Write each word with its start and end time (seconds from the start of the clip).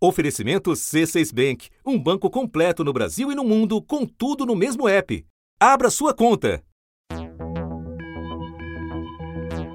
Oferecimento 0.00 0.70
C6 0.70 1.34
Bank, 1.34 1.68
um 1.84 1.98
banco 1.98 2.30
completo 2.30 2.84
no 2.84 2.92
Brasil 2.92 3.32
e 3.32 3.34
no 3.34 3.42
mundo, 3.42 3.82
com 3.82 4.06
tudo 4.06 4.46
no 4.46 4.54
mesmo 4.54 4.88
app. 4.88 5.26
Abra 5.60 5.90
sua 5.90 6.14
conta. 6.14 6.62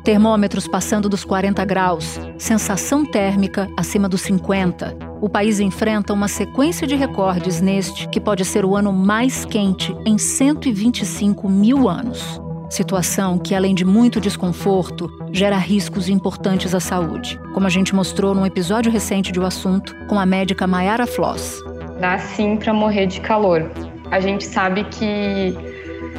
Termômetros 0.01 0.65
passando 0.65 1.09
dos 1.09 1.25
40 1.25 1.65
graus, 1.65 2.17
sensação 2.37 3.05
térmica 3.05 3.69
acima 3.77 4.07
dos 4.07 4.21
50. 4.21 4.97
O 5.21 5.29
país 5.29 5.59
enfrenta 5.59 6.13
uma 6.13 6.29
sequência 6.29 6.87
de 6.87 6.95
recordes 6.95 7.59
neste 7.59 8.07
que 8.07 8.21
pode 8.21 8.45
ser 8.45 8.63
o 8.63 8.77
ano 8.77 8.93
mais 8.93 9.43
quente 9.43 9.93
em 10.05 10.17
125 10.17 11.49
mil 11.49 11.89
anos. 11.89 12.42
Situação 12.73 13.37
que, 13.37 13.53
além 13.53 13.75
de 13.75 13.85
muito 13.85 14.19
desconforto, 14.19 15.07
gera 15.31 15.57
riscos 15.57 16.09
importantes 16.09 16.73
à 16.73 16.79
saúde, 16.79 17.39
como 17.53 17.67
a 17.67 17.69
gente 17.69 17.93
mostrou 17.93 18.33
num 18.33 18.47
episódio 18.47 18.91
recente 18.91 19.31
de 19.31 19.39
O 19.39 19.45
Assunto 19.45 19.95
com 20.07 20.17
a 20.17 20.25
médica 20.25 20.65
Mayara 20.65 21.05
Floss. 21.05 21.63
Dá 21.99 22.17
sim 22.17 22.57
para 22.57 22.73
morrer 22.73 23.05
de 23.05 23.21
calor. 23.21 23.69
A 24.09 24.19
gente 24.19 24.43
sabe 24.43 24.85
que 24.85 25.55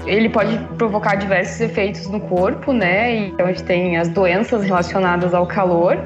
ele 0.06 0.28
pode 0.28 0.56
provocar 0.78 1.16
diversos 1.16 1.60
efeitos 1.60 2.06
no 2.06 2.20
corpo, 2.20 2.72
né? 2.72 3.16
Então 3.16 3.46
a 3.46 3.48
gente 3.48 3.64
tem 3.64 3.96
as 3.96 4.08
doenças 4.10 4.62
relacionadas 4.62 5.34
ao 5.34 5.48
calor, 5.48 5.98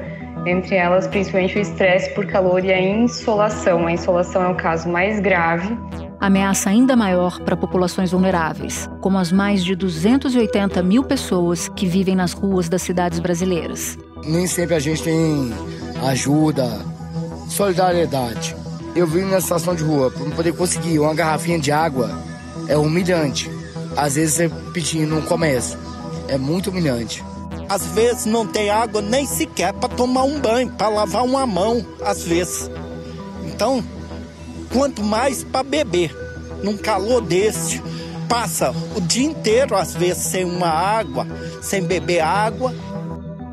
entre 0.47 0.75
elas 0.75 1.05
principalmente 1.05 1.59
o 1.59 1.61
estresse 1.61 2.11
por 2.15 2.25
calor 2.25 2.65
e 2.65 2.73
a 2.73 2.81
insolação. 2.81 3.85
A 3.85 3.91
insolação 3.91 4.41
é 4.41 4.47
o 4.47 4.55
caso 4.55 4.89
mais 4.89 5.19
grave 5.19 5.77
ameaça 6.19 6.69
ainda 6.69 6.95
maior 6.95 7.39
para 7.39 7.55
populações 7.55 8.11
vulneráveis, 8.11 8.89
como 9.01 9.17
as 9.17 9.31
mais 9.31 9.63
de 9.63 9.75
280 9.75 10.81
mil 10.83 11.03
pessoas 11.03 11.69
que 11.69 11.85
vivem 11.85 12.15
nas 12.15 12.33
ruas 12.33 12.67
das 12.67 12.81
cidades 12.81 13.19
brasileiras. 13.19 13.97
Nem 14.25 14.47
sempre 14.47 14.75
a 14.75 14.79
gente 14.79 15.01
tem 15.03 15.53
ajuda, 16.07 16.67
solidariedade. 17.47 18.55
Eu 18.95 19.07
vim 19.07 19.21
na 19.21 19.37
estação 19.37 19.75
de 19.75 19.83
rua 19.83 20.11
para 20.11 20.29
poder 20.31 20.53
conseguir 20.53 20.99
uma 20.99 21.13
garrafinha 21.13 21.59
de 21.59 21.71
água 21.71 22.11
é 22.67 22.77
humilhante. 22.77 23.49
Às 23.95 24.15
vezes 24.15 24.35
você 24.35 24.49
pedindo 24.73 25.15
no 25.15 25.21
comércio 25.23 25.77
é 26.27 26.37
muito 26.37 26.69
humilhante. 26.69 27.23
Às 27.67 27.85
vezes 27.87 28.25
não 28.25 28.45
tem 28.45 28.69
água 28.69 29.01
nem 29.01 29.25
sequer 29.25 29.73
para 29.73 29.89
tomar 29.89 30.23
um 30.23 30.39
banho, 30.39 30.69
para 30.71 30.89
lavar 30.89 31.23
uma 31.23 31.45
mão, 31.45 31.85
às 32.03 32.23
vezes. 32.23 32.69
Então, 33.45 33.83
quanto 34.71 35.03
mais 35.03 35.43
para 35.43 35.63
beber. 35.63 36.15
Num 36.63 36.77
calor 36.77 37.21
desse, 37.21 37.81
passa 38.27 38.73
o 38.95 39.01
dia 39.01 39.25
inteiro, 39.25 39.75
às 39.75 39.95
vezes, 39.95 40.23
sem 40.23 40.45
uma 40.45 40.67
água, 40.67 41.25
sem 41.61 41.83
beber 41.83 42.21
água. 42.21 42.73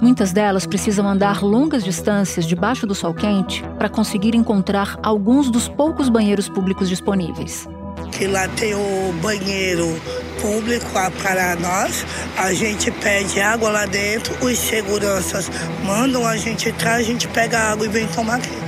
Muitas 0.01 0.33
delas 0.33 0.67
precisam 0.67 1.09
andar 1.09 1.43
longas 1.43 1.83
distâncias 1.83 2.45
debaixo 2.45 2.87
do 2.87 2.95
sol 2.95 3.15
quente 3.15 3.65
para 3.79 3.89
conseguir 3.89 4.35
encontrar 4.35 4.99
alguns 5.03 5.51
dos 5.51 5.69
poucos 5.69 6.11
banheiros 6.11 6.49
públicos 6.49 6.89
disponíveis. 6.89 7.67
Que 8.13 8.27
lá 8.27 8.47
tem 8.49 8.75
o 8.75 9.13
banheiro 9.23 10.01
público 10.41 10.87
para 11.23 11.57
nós, 11.57 12.05
a 12.37 12.53
gente 12.53 12.91
pede 12.91 13.41
água 13.41 13.71
lá 13.71 13.87
dentro, 13.87 14.35
os 14.45 14.59
seguranças 14.59 15.51
mandam 15.83 16.27
a 16.27 16.37
gente 16.37 16.69
entrar, 16.69 16.97
a 16.97 17.03
gente 17.03 17.27
pega 17.29 17.59
a 17.59 17.73
água 17.73 17.87
e 17.87 17.89
vem 17.89 18.07
tomar 18.09 18.37
aqui 18.37 18.66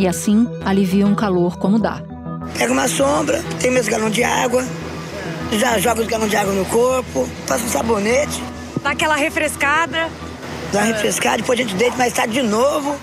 e 0.00 0.08
assim 0.08 0.48
alivia 0.64 1.06
um 1.06 1.14
calor 1.14 1.58
como 1.58 1.78
dá. 1.78 2.02
Pega 2.56 2.72
uma 2.72 2.88
sombra, 2.88 3.42
tem 3.60 3.70
meus 3.70 3.86
galões 3.86 4.14
de 4.14 4.24
água, 4.24 4.64
já 5.52 5.78
joga 5.78 6.00
os 6.00 6.06
galões 6.06 6.30
de 6.30 6.36
água 6.36 6.54
no 6.54 6.64
corpo, 6.64 7.28
passa 7.46 7.64
um 7.64 7.68
sabonete. 7.68 8.42
Dá 8.82 8.90
aquela 8.90 9.14
refrescada. 9.14 10.08
Dá 10.72 10.78
uma 10.78 10.86
refrescada, 10.86 11.36
depois 11.36 11.60
a 11.60 11.62
gente 11.62 11.74
deita 11.74 11.98
mais 11.98 12.14
tarde 12.14 12.32
de 12.32 12.42
novo. 12.42 12.96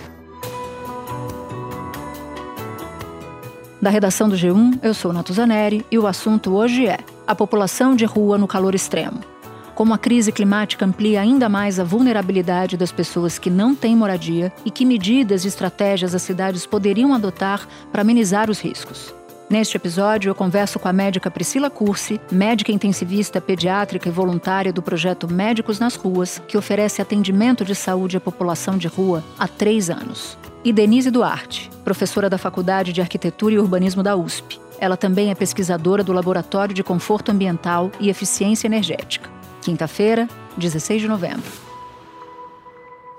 Da 3.80 3.92
redação 3.92 4.28
do 4.28 4.36
G1, 4.36 4.80
eu 4.82 4.94
sou 4.96 5.14
Natuzaneri 5.14 5.86
e 5.92 6.00
o 6.00 6.08
assunto 6.08 6.56
hoje 6.56 6.88
é 6.88 6.98
a 7.28 7.36
população 7.36 7.96
de 7.96 8.06
rua 8.06 8.40
no 8.40 8.48
calor 8.48 8.74
extremo 8.74 9.37
como 9.78 9.94
a 9.94 9.98
crise 10.00 10.32
climática 10.32 10.84
amplia 10.84 11.22
ainda 11.22 11.48
mais 11.48 11.80
a 11.80 11.84
vulnerabilidade 11.84 12.76
das 12.76 12.92
pessoas 12.92 13.38
que 13.38 13.48
não 13.48 13.76
têm 13.76 13.96
moradia 13.96 14.52
e 14.66 14.72
que 14.72 14.84
medidas 14.84 15.46
e 15.46 15.48
estratégias 15.48 16.16
as 16.16 16.24
cidades 16.24 16.66
poderiam 16.66 17.14
adotar 17.14 17.68
para 17.92 18.02
amenizar 18.02 18.50
os 18.50 18.60
riscos. 18.60 19.14
Neste 19.48 19.78
episódio, 19.78 20.32
eu 20.32 20.36
converso 20.36 20.80
com 20.80 20.88
a 20.88 20.94
médica 20.94 21.30
Priscila 21.30 21.70
Cursi, 21.70 22.20
médica 22.32 22.72
intensivista 22.72 23.40
pediátrica 23.40 24.10
e 24.10 24.12
voluntária 24.12 24.74
do 24.74 24.82
projeto 24.82 25.32
Médicos 25.32 25.78
nas 25.78 25.94
Ruas, 25.94 26.42
que 26.48 26.58
oferece 26.58 27.00
atendimento 27.00 27.64
de 27.64 27.76
saúde 27.76 28.18
à 28.18 28.20
população 28.20 28.80
de 28.80 28.88
rua 28.88 29.24
há 29.38 29.48
três 29.48 29.92
anos. 29.92 30.40
E 30.66 30.74
Denise 30.74 31.12
Duarte, 31.12 31.70
professora 31.86 32.32
da 32.32 32.40
Faculdade 32.40 32.92
de 32.92 33.00
Arquitetura 33.00 33.54
e 33.54 33.60
Urbanismo 33.60 34.02
da 34.02 34.16
USP. 34.16 34.60
Ela 34.80 34.98
também 34.98 35.30
é 35.30 35.36
pesquisadora 35.36 36.04
do 36.04 36.14
Laboratório 36.14 36.74
de 36.74 36.84
Conforto 36.84 37.32
Ambiental 37.32 37.92
e 38.00 38.10
Eficiência 38.10 38.66
Energética. 38.66 39.37
Quinta-feira, 39.68 40.30
16 40.56 41.02
de 41.02 41.08
novembro. 41.10 41.52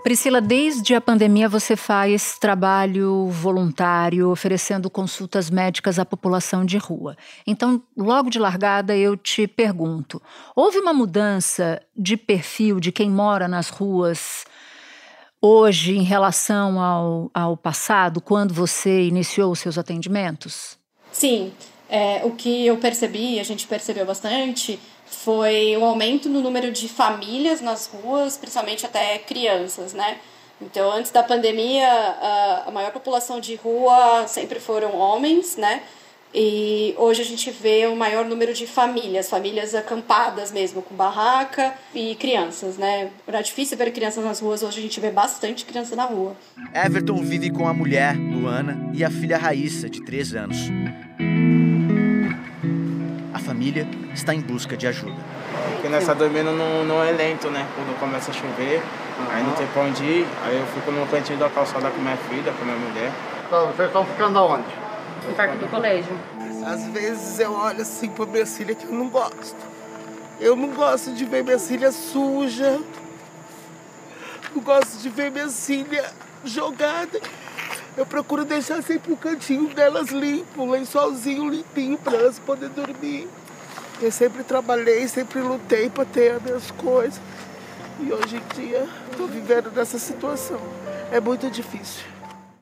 Priscila, 0.02 0.40
desde 0.40 0.94
a 0.94 1.00
pandemia 1.00 1.46
você 1.46 1.76
faz 1.76 2.38
trabalho 2.38 3.26
voluntário, 3.26 4.30
oferecendo 4.30 4.88
consultas 4.88 5.50
médicas 5.50 5.98
à 5.98 6.06
população 6.06 6.64
de 6.64 6.78
rua. 6.78 7.18
Então, 7.46 7.82
logo 7.94 8.30
de 8.30 8.38
largada, 8.38 8.96
eu 8.96 9.14
te 9.14 9.46
pergunto: 9.46 10.22
houve 10.56 10.78
uma 10.78 10.94
mudança 10.94 11.82
de 11.94 12.16
perfil 12.16 12.80
de 12.80 12.90
quem 12.90 13.10
mora 13.10 13.46
nas 13.46 13.68
ruas 13.68 14.46
hoje 15.42 15.98
em 15.98 16.02
relação 16.02 16.80
ao, 16.80 17.30
ao 17.34 17.58
passado, 17.58 18.22
quando 18.22 18.54
você 18.54 19.02
iniciou 19.02 19.52
os 19.52 19.58
seus 19.58 19.76
atendimentos? 19.76 20.78
Sim. 21.12 21.52
É, 21.90 22.22
o 22.24 22.32
que 22.32 22.66
eu 22.66 22.76
percebi, 22.76 23.40
a 23.40 23.42
gente 23.42 23.66
percebeu 23.66 24.04
bastante, 24.04 24.78
foi 25.10 25.76
o 25.76 25.84
aumento 25.84 26.28
no 26.28 26.40
número 26.40 26.70
de 26.70 26.88
famílias 26.88 27.60
nas 27.60 27.86
ruas, 27.86 28.36
principalmente 28.36 28.86
até 28.86 29.18
crianças, 29.18 29.92
né? 29.92 30.18
Então, 30.60 30.90
antes 30.90 31.12
da 31.12 31.22
pandemia, 31.22 31.88
a 32.66 32.70
maior 32.70 32.90
população 32.90 33.38
de 33.40 33.54
rua 33.54 34.26
sempre 34.26 34.58
foram 34.58 34.96
homens, 34.96 35.56
né? 35.56 35.82
E 36.34 36.94
hoje 36.98 37.22
a 37.22 37.24
gente 37.24 37.50
vê 37.50 37.86
o 37.86 37.96
maior 37.96 38.24
número 38.24 38.52
de 38.52 38.66
famílias, 38.66 39.30
famílias 39.30 39.74
acampadas 39.74 40.52
mesmo, 40.52 40.82
com 40.82 40.94
barraca 40.94 41.74
e 41.94 42.14
crianças, 42.16 42.76
né? 42.76 43.10
Era 43.26 43.40
difícil 43.40 43.78
ver 43.78 43.92
crianças 43.92 44.22
nas 44.22 44.40
ruas, 44.40 44.62
hoje 44.62 44.78
a 44.78 44.82
gente 44.82 45.00
vê 45.00 45.10
bastante 45.10 45.64
criança 45.64 45.96
na 45.96 46.04
rua. 46.04 46.36
Everton 46.74 47.22
vive 47.22 47.50
com 47.50 47.66
a 47.66 47.72
mulher, 47.72 48.14
Luana, 48.16 48.90
e 48.92 49.02
a 49.02 49.10
filha 49.10 49.38
Raíssa, 49.38 49.88
de 49.88 50.04
3 50.04 50.34
anos 50.34 50.58
família 53.58 53.88
está 54.14 54.32
em 54.32 54.40
busca 54.40 54.76
de 54.76 54.86
ajuda. 54.86 55.16
Porque 55.72 55.88
nós 55.88 56.02
estamos 56.02 56.22
dormindo 56.22 56.52
no, 56.52 56.84
no 56.84 57.00
lento, 57.16 57.50
né? 57.50 57.66
Quando 57.74 57.98
começa 57.98 58.30
a 58.30 58.34
chover, 58.34 58.76
uhum. 58.76 59.26
aí 59.30 59.42
não 59.42 59.52
tem 59.52 59.66
pra 59.66 59.82
onde 59.82 60.04
ir, 60.04 60.26
aí 60.44 60.56
eu 60.56 60.66
fico 60.66 60.92
no 60.92 61.04
cantinho 61.08 61.40
da 61.40 61.50
calçada 61.50 61.90
com 61.90 62.00
minha 62.00 62.16
filha, 62.16 62.52
com 62.52 62.64
minha 62.64 62.76
mulher. 62.76 63.10
Tá, 63.50 63.64
vocês 63.64 63.88
estão 63.88 64.06
ficando 64.06 64.38
aonde? 64.38 64.68
No 65.26 65.34
parque 65.34 65.56
do 65.56 65.66
colégio. 65.66 66.16
Às 66.64 66.84
vezes 66.86 67.40
eu 67.40 67.52
olho 67.52 67.82
assim 67.82 68.08
pra 68.10 68.26
minha 68.26 68.46
filha 68.46 68.76
que 68.76 68.84
eu 68.84 68.92
não 68.92 69.08
gosto. 69.08 69.56
Eu 70.40 70.54
não 70.54 70.68
gosto 70.68 71.12
de 71.12 71.24
ver 71.24 71.42
minha 71.42 71.58
filha 71.58 71.90
suja. 71.90 72.78
Não 74.54 74.62
gosto 74.62 74.98
de 75.02 75.08
ver 75.08 75.32
minha 75.32 75.48
filha 75.48 76.12
jogada. 76.44 77.20
Eu 77.96 78.06
procuro 78.06 78.44
deixar 78.44 78.80
sempre 78.84 79.12
o 79.12 79.16
cantinho 79.16 79.68
delas 79.74 80.10
limpo, 80.10 80.62
um 80.62 80.70
lençolzinho 80.70 81.48
limpinho 81.50 81.98
para 81.98 82.16
elas 82.16 82.38
poderem 82.38 82.72
dormir. 82.72 83.28
Eu 84.00 84.12
sempre 84.12 84.44
trabalhei, 84.44 85.08
sempre 85.08 85.40
lutei 85.40 85.90
para 85.90 86.04
ter 86.04 86.32
as 86.32 86.42
minhas 86.42 86.70
coisas. 86.70 87.20
E 88.00 88.12
hoje 88.12 88.36
em 88.36 88.54
dia 88.54 88.88
estou 89.10 89.26
vivendo 89.26 89.72
nessa 89.72 89.98
situação. 89.98 90.60
É 91.10 91.18
muito 91.20 91.50
difícil. 91.50 92.04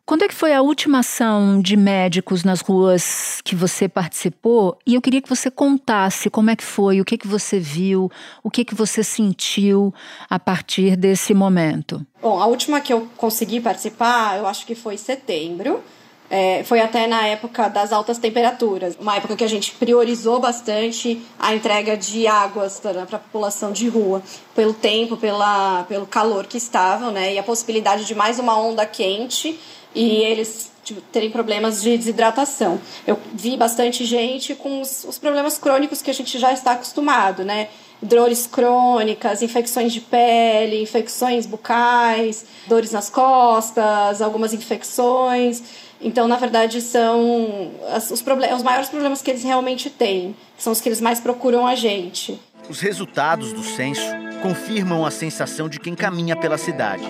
Quando 0.06 0.22
é 0.22 0.28
que 0.28 0.34
foi 0.34 0.54
a 0.54 0.62
última 0.62 1.00
ação 1.00 1.60
de 1.60 1.76
médicos 1.76 2.44
nas 2.44 2.60
ruas 2.60 3.40
que 3.44 3.56
você 3.56 3.88
participou? 3.88 4.78
E 4.86 4.94
eu 4.94 5.02
queria 5.02 5.20
que 5.20 5.28
você 5.28 5.50
contasse 5.50 6.30
como 6.30 6.48
é 6.48 6.56
que 6.56 6.62
foi, 6.62 7.00
o 7.00 7.04
que 7.04 7.18
que 7.18 7.26
você 7.26 7.58
viu, 7.58 8.08
o 8.42 8.48
que 8.48 8.64
que 8.64 8.74
você 8.74 9.02
sentiu 9.02 9.92
a 10.30 10.38
partir 10.38 10.96
desse 10.96 11.34
momento. 11.34 12.06
Bom, 12.22 12.40
a 12.40 12.46
última 12.46 12.80
que 12.80 12.92
eu 12.92 13.08
consegui 13.16 13.60
participar, 13.60 14.38
eu 14.38 14.46
acho 14.46 14.64
que 14.64 14.76
foi 14.76 14.96
setembro. 14.96 15.82
É, 16.28 16.64
foi 16.64 16.80
até 16.80 17.06
na 17.06 17.26
época 17.26 17.68
das 17.68 17.92
altas 17.92 18.18
temperaturas, 18.18 18.96
uma 18.98 19.16
época 19.16 19.36
que 19.36 19.44
a 19.44 19.48
gente 19.48 19.72
priorizou 19.72 20.40
bastante 20.40 21.22
a 21.38 21.54
entrega 21.54 21.96
de 21.96 22.26
águas 22.26 22.80
para 22.80 23.02
a 23.02 23.06
população 23.06 23.70
de 23.70 23.88
rua, 23.88 24.20
pelo 24.54 24.74
tempo, 24.74 25.16
pela, 25.16 25.84
pelo 25.84 26.06
calor 26.06 26.46
que 26.46 26.56
estavam, 26.56 27.12
né, 27.12 27.34
e 27.34 27.38
a 27.38 27.42
possibilidade 27.42 28.04
de 28.04 28.14
mais 28.14 28.40
uma 28.40 28.58
onda 28.58 28.84
quente 28.84 29.58
e 29.94 30.16
eles 30.22 30.72
tipo, 30.82 31.00
terem 31.12 31.30
problemas 31.30 31.80
de 31.82 31.96
desidratação. 31.96 32.80
Eu 33.06 33.18
vi 33.32 33.56
bastante 33.56 34.04
gente 34.04 34.54
com 34.54 34.80
os, 34.80 35.04
os 35.04 35.18
problemas 35.18 35.58
crônicos 35.58 36.02
que 36.02 36.10
a 36.10 36.14
gente 36.14 36.38
já 36.38 36.52
está 36.52 36.72
acostumado, 36.72 37.44
né? 37.44 37.68
dores 38.00 38.46
crônicas, 38.46 39.42
infecções 39.42 39.92
de 39.92 40.00
pele, 40.00 40.82
infecções 40.82 41.46
bucais, 41.46 42.44
dores 42.66 42.92
nas 42.92 43.08
costas, 43.08 44.20
algumas 44.20 44.52
infecções. 44.52 45.62
Então, 46.00 46.28
na 46.28 46.36
verdade, 46.36 46.80
são 46.80 47.72
os, 47.94 48.10
os 48.10 48.62
maiores 48.62 48.88
problemas 48.88 49.22
que 49.22 49.30
eles 49.30 49.42
realmente 49.42 49.88
têm, 49.88 50.36
são 50.58 50.72
os 50.72 50.80
que 50.80 50.88
eles 50.88 51.00
mais 51.00 51.20
procuram 51.20 51.66
a 51.66 51.74
gente. 51.74 52.38
Os 52.68 52.80
resultados 52.80 53.52
do 53.52 53.62
censo 53.62 54.02
confirmam 54.42 55.06
a 55.06 55.10
sensação 55.10 55.68
de 55.68 55.80
quem 55.80 55.94
caminha 55.94 56.36
pela 56.36 56.58
cidade. 56.58 57.04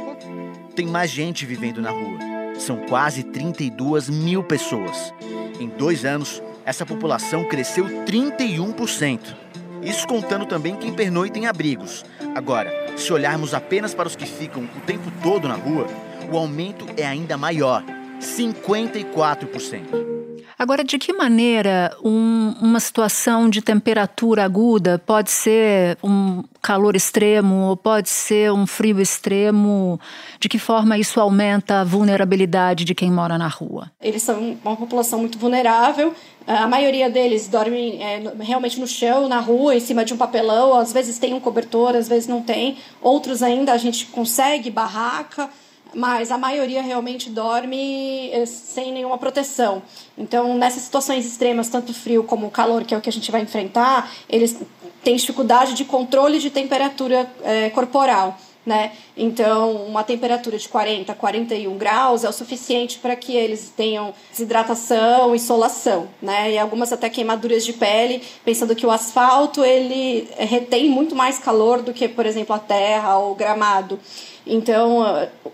Tem 0.75 0.87
mais 0.87 1.11
gente 1.11 1.47
vivendo 1.47 1.81
na 1.81 1.91
rua. 1.91 2.19
São 2.59 2.77
quase 2.77 3.23
32 3.23 4.09
mil 4.09 4.45
pessoas. 4.45 5.13
Em 5.59 5.69
dois 5.69 6.05
anos, 6.05 6.43
essa 6.65 6.87
população 6.87 7.45
cresceu 7.45 7.85
31%. 8.05 9.35
Isso 9.83 10.07
contando 10.07 10.47
também 10.47 10.77
quem 10.77 10.93
pernoita 10.93 11.39
em 11.39 11.47
abrigos. 11.47 12.05
Agora, 12.35 12.71
se 12.97 13.13
olharmos 13.13 13.55
apenas 13.55 13.95
para 13.95 14.09
os 14.09 14.17
que 14.17 14.27
ficam 14.27 14.65
o 14.65 14.81
tempo 14.81 15.11
todo 15.23 15.49
na 15.49 15.55
rua, 15.55 15.87
o 16.31 16.37
aumento 16.37 16.87
é 16.97 17.07
ainda 17.07 17.37
maior 17.37 17.83
54%. 18.21 20.17
Agora, 20.59 20.83
de 20.83 20.99
que 20.99 21.13
maneira 21.13 21.95
um, 22.03 22.55
uma 22.63 22.81
situação 22.81 23.51
de 23.51 23.61
temperatura 23.61 24.43
aguda 24.43 24.99
pode 24.99 25.31
ser 25.31 25.99
um 26.03 26.43
calor 26.63 26.97
extremo 26.97 27.67
ou 27.67 27.77
pode 27.77 28.09
ser 28.09 28.51
um 28.51 28.67
frio 28.67 28.99
extremo? 28.99 30.01
De 30.41 30.49
que 30.49 30.59
forma 30.59 30.97
isso 30.97 31.21
aumenta 31.21 31.81
a 31.81 31.85
vulnerabilidade 31.85 32.87
de 32.87 32.95
quem 32.95 33.13
mora 33.13 33.37
na 33.37 33.49
rua? 33.49 33.93
Eles 34.01 34.23
são 34.23 34.57
uma 34.65 34.77
população 34.77 35.19
muito 35.19 35.39
vulnerável. 35.39 36.15
A 36.47 36.67
maioria 36.67 37.11
deles 37.11 37.49
dorme 37.49 37.99
é, 38.01 38.23
realmente 38.41 38.81
no 38.81 38.87
chão, 38.87 39.29
na 39.29 39.41
rua, 39.41 39.75
em 39.75 39.81
cima 39.81 40.07
de 40.07 40.15
um 40.15 40.17
papelão. 40.17 40.73
Às 40.73 40.91
vezes 40.91 41.19
tem 41.19 41.35
um 41.35 41.41
cobertor, 41.41 41.95
às 41.95 42.09
vezes 42.09 42.27
não 42.27 42.41
tem. 42.41 42.79
Outros 43.03 43.43
ainda 43.43 43.75
a 43.75 43.77
gente 43.77 44.07
consegue 44.07 44.71
barraca 44.71 45.51
mas 45.97 46.31
a 46.31 46.37
maioria 46.37 46.83
realmente 46.83 47.31
dorme 47.31 48.31
eh, 48.31 48.45
sem 48.45 48.93
nenhuma 48.93 49.17
proteção. 49.17 49.83
Então, 50.17 50.55
nessas 50.55 50.83
situações 50.83 51.25
extremas, 51.25 51.71
tanto 51.71 51.95
frio 51.95 52.23
como 52.23 52.51
calor, 52.51 52.85
que 52.85 52.95
é 52.95 52.99
o 52.99 53.01
que 53.01 53.09
a 53.09 53.13
gente 53.13 53.33
vai 53.33 53.41
enfrentar, 53.41 54.13
eles 54.29 54.61
têm 55.03 55.17
dificuldade 55.17 55.73
de 55.73 55.85
controle 55.87 56.39
de 56.39 56.51
temperatura 56.51 57.27
é, 57.43 57.71
corporal. 57.71 58.39
Né? 58.67 58.91
Então, 59.17 59.77
uma 59.87 60.03
temperatura 60.03 60.59
de 60.59 60.69
40, 60.69 61.15
41 61.15 61.79
graus 61.79 62.25
é 62.25 62.29
o 62.29 62.33
suficiente 62.33 62.99
para 62.99 63.15
que 63.15 63.33
eles 63.33 63.73
tenham 63.77 64.13
desidratação, 64.29 65.37
insolação, 65.37 66.09
né? 66.21 66.51
E 66.51 66.59
algumas 66.59 66.93
até 66.93 67.09
queimaduras 67.09 67.65
de 67.65 67.73
pele, 67.73 68.25
pensando 68.45 68.75
que 68.75 68.85
o 68.85 68.91
asfalto 68.91 69.65
ele 69.65 70.29
retém 70.37 70.91
muito 70.91 71.15
mais 71.15 71.39
calor 71.39 71.81
do 71.81 71.93
que, 71.93 72.09
por 72.09 72.27
exemplo, 72.27 72.57
a 72.57 72.59
terra 72.59 73.17
ou 73.19 73.33
o 73.33 73.35
gramado. 73.37 74.01
Então, 74.47 75.05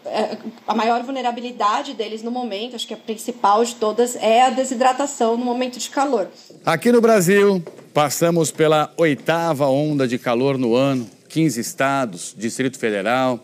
é, 0.05 0.37
a 0.67 0.75
maior 0.75 1.03
vulnerabilidade 1.03 1.94
deles 1.94 2.23
no 2.23 2.31
momento, 2.31 2.76
acho 2.76 2.87
que 2.87 2.93
a 2.94 2.97
principal 2.97 3.64
de 3.64 3.75
todas, 3.75 4.17
é 4.17 4.43
a 4.43 4.50
desidratação 4.50 5.37
no 5.37 5.44
momento 5.44 5.79
de 5.79 5.88
calor. 5.88 6.29
Aqui 6.64 6.93
no 6.93 7.00
Brasil, 7.00 7.62
passamos 7.94 8.50
pela 8.50 8.93
oitava 8.97 9.67
onda 9.67 10.06
de 10.06 10.19
calor 10.19 10.59
no 10.59 10.75
ano, 10.75 11.09
15 11.32 11.58
estados, 11.58 12.34
Distrito 12.37 12.79
Federal, 12.79 13.43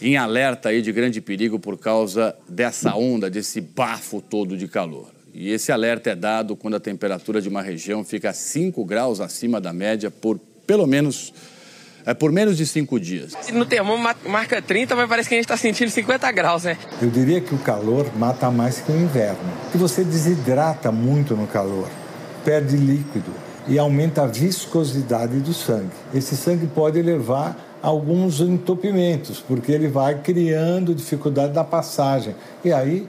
em 0.00 0.16
alerta 0.16 0.70
aí 0.70 0.80
de 0.80 0.90
grande 0.90 1.20
perigo 1.20 1.58
por 1.58 1.76
causa 1.76 2.34
dessa 2.48 2.94
onda, 2.96 3.28
desse 3.28 3.60
bafo 3.60 4.22
todo 4.22 4.56
de 4.56 4.66
calor. 4.66 5.10
E 5.34 5.50
esse 5.50 5.70
alerta 5.70 6.10
é 6.10 6.16
dado 6.16 6.56
quando 6.56 6.76
a 6.76 6.80
temperatura 6.80 7.42
de 7.42 7.48
uma 7.48 7.60
região 7.60 8.02
fica 8.02 8.32
5 8.32 8.82
graus 8.84 9.20
acima 9.20 9.60
da 9.60 9.74
média 9.74 10.10
por 10.10 10.40
pelo 10.66 10.86
menos 10.86 11.32
é 12.06 12.14
por 12.14 12.32
menos 12.32 12.56
de 12.56 12.66
cinco 12.66 12.98
dias. 12.98 13.34
No 13.52 13.66
termômetro 13.66 14.30
marca 14.30 14.62
30, 14.62 14.96
mas 14.96 15.08
parece 15.08 15.28
que 15.28 15.34
a 15.34 15.38
gente 15.38 15.44
está 15.44 15.58
sentindo 15.58 15.90
50 15.90 16.32
graus, 16.32 16.64
né? 16.64 16.78
Eu 17.02 17.10
diria 17.10 17.38
que 17.38 17.54
o 17.54 17.58
calor 17.58 18.10
mata 18.16 18.50
mais 18.50 18.80
que 18.80 18.90
o 18.90 18.96
inverno. 18.96 19.52
Que 19.70 19.76
você 19.76 20.02
desidrata 20.02 20.90
muito 20.90 21.36
no 21.36 21.46
calor, 21.46 21.90
perde 22.44 22.78
líquido 22.78 23.47
e 23.68 23.78
aumenta 23.78 24.22
a 24.22 24.26
viscosidade 24.26 25.38
do 25.40 25.52
sangue. 25.52 25.90
Esse 26.14 26.36
sangue 26.36 26.66
pode 26.66 27.00
levar 27.02 27.78
a 27.82 27.86
alguns 27.86 28.40
entupimentos, 28.40 29.40
porque 29.40 29.70
ele 29.70 29.88
vai 29.88 30.20
criando 30.20 30.94
dificuldade 30.94 31.52
na 31.52 31.62
passagem. 31.62 32.34
E 32.64 32.72
aí, 32.72 33.08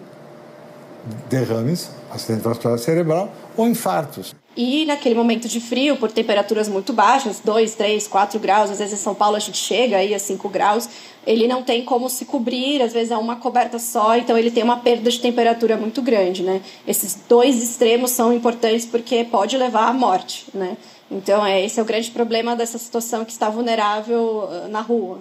derrames, 1.30 1.90
acidente 2.12 2.44
vascular 2.44 2.78
cerebral 2.78 3.32
ou 3.56 3.68
infartos. 3.68 4.36
E 4.58 4.86
naquele 4.86 5.16
momento 5.16 5.48
de 5.48 5.62
frio, 5.62 5.96
por 5.98 6.12
temperaturas 6.12 6.68
muito 6.68 6.92
baixas, 6.92 7.40
2, 7.40 7.76
3, 7.76 8.08
4 8.08 8.40
graus, 8.40 8.72
às 8.72 8.80
vezes 8.80 9.00
em 9.00 9.04
São 9.04 9.14
Paulo 9.14 9.36
a 9.36 9.40
gente 9.40 9.58
chega 9.58 9.98
aí 9.98 10.14
a 10.14 10.20
5 10.20 10.50
graus, 10.50 10.90
ele 11.26 11.48
não 11.48 11.64
tem 11.64 11.86
como 11.86 12.10
se 12.10 12.26
cobrir, 12.26 12.82
às 12.82 12.92
vezes 12.92 13.12
é 13.12 13.18
uma 13.18 13.36
coberta 13.36 13.78
só, 13.78 14.18
então 14.18 14.38
ele 14.38 14.50
tem 14.50 14.64
uma 14.64 14.78
perda 14.78 15.10
de 15.10 15.20
temperatura 15.20 15.78
muito 15.78 16.02
grande, 16.02 16.44
né? 16.44 16.62
Esses 16.88 17.20
dois 17.28 17.62
extremos 17.62 18.12
são 18.12 18.34
importantes 18.34 18.86
porque 18.86 19.24
pode 19.24 19.56
levar 19.56 19.88
à 19.88 19.94
morte, 19.94 20.48
né? 20.54 20.76
Então, 21.12 21.46
é, 21.46 21.64
esse 21.64 21.80
é 21.80 21.84
o 21.84 21.86
grande 21.86 22.12
problema 22.12 22.56
dessa 22.56 22.78
situação 22.78 23.26
que 23.26 23.32
está 23.32 23.50
vulnerável 23.50 24.48
uh, 24.50 24.68
na 24.68 24.82
rua. 24.82 25.20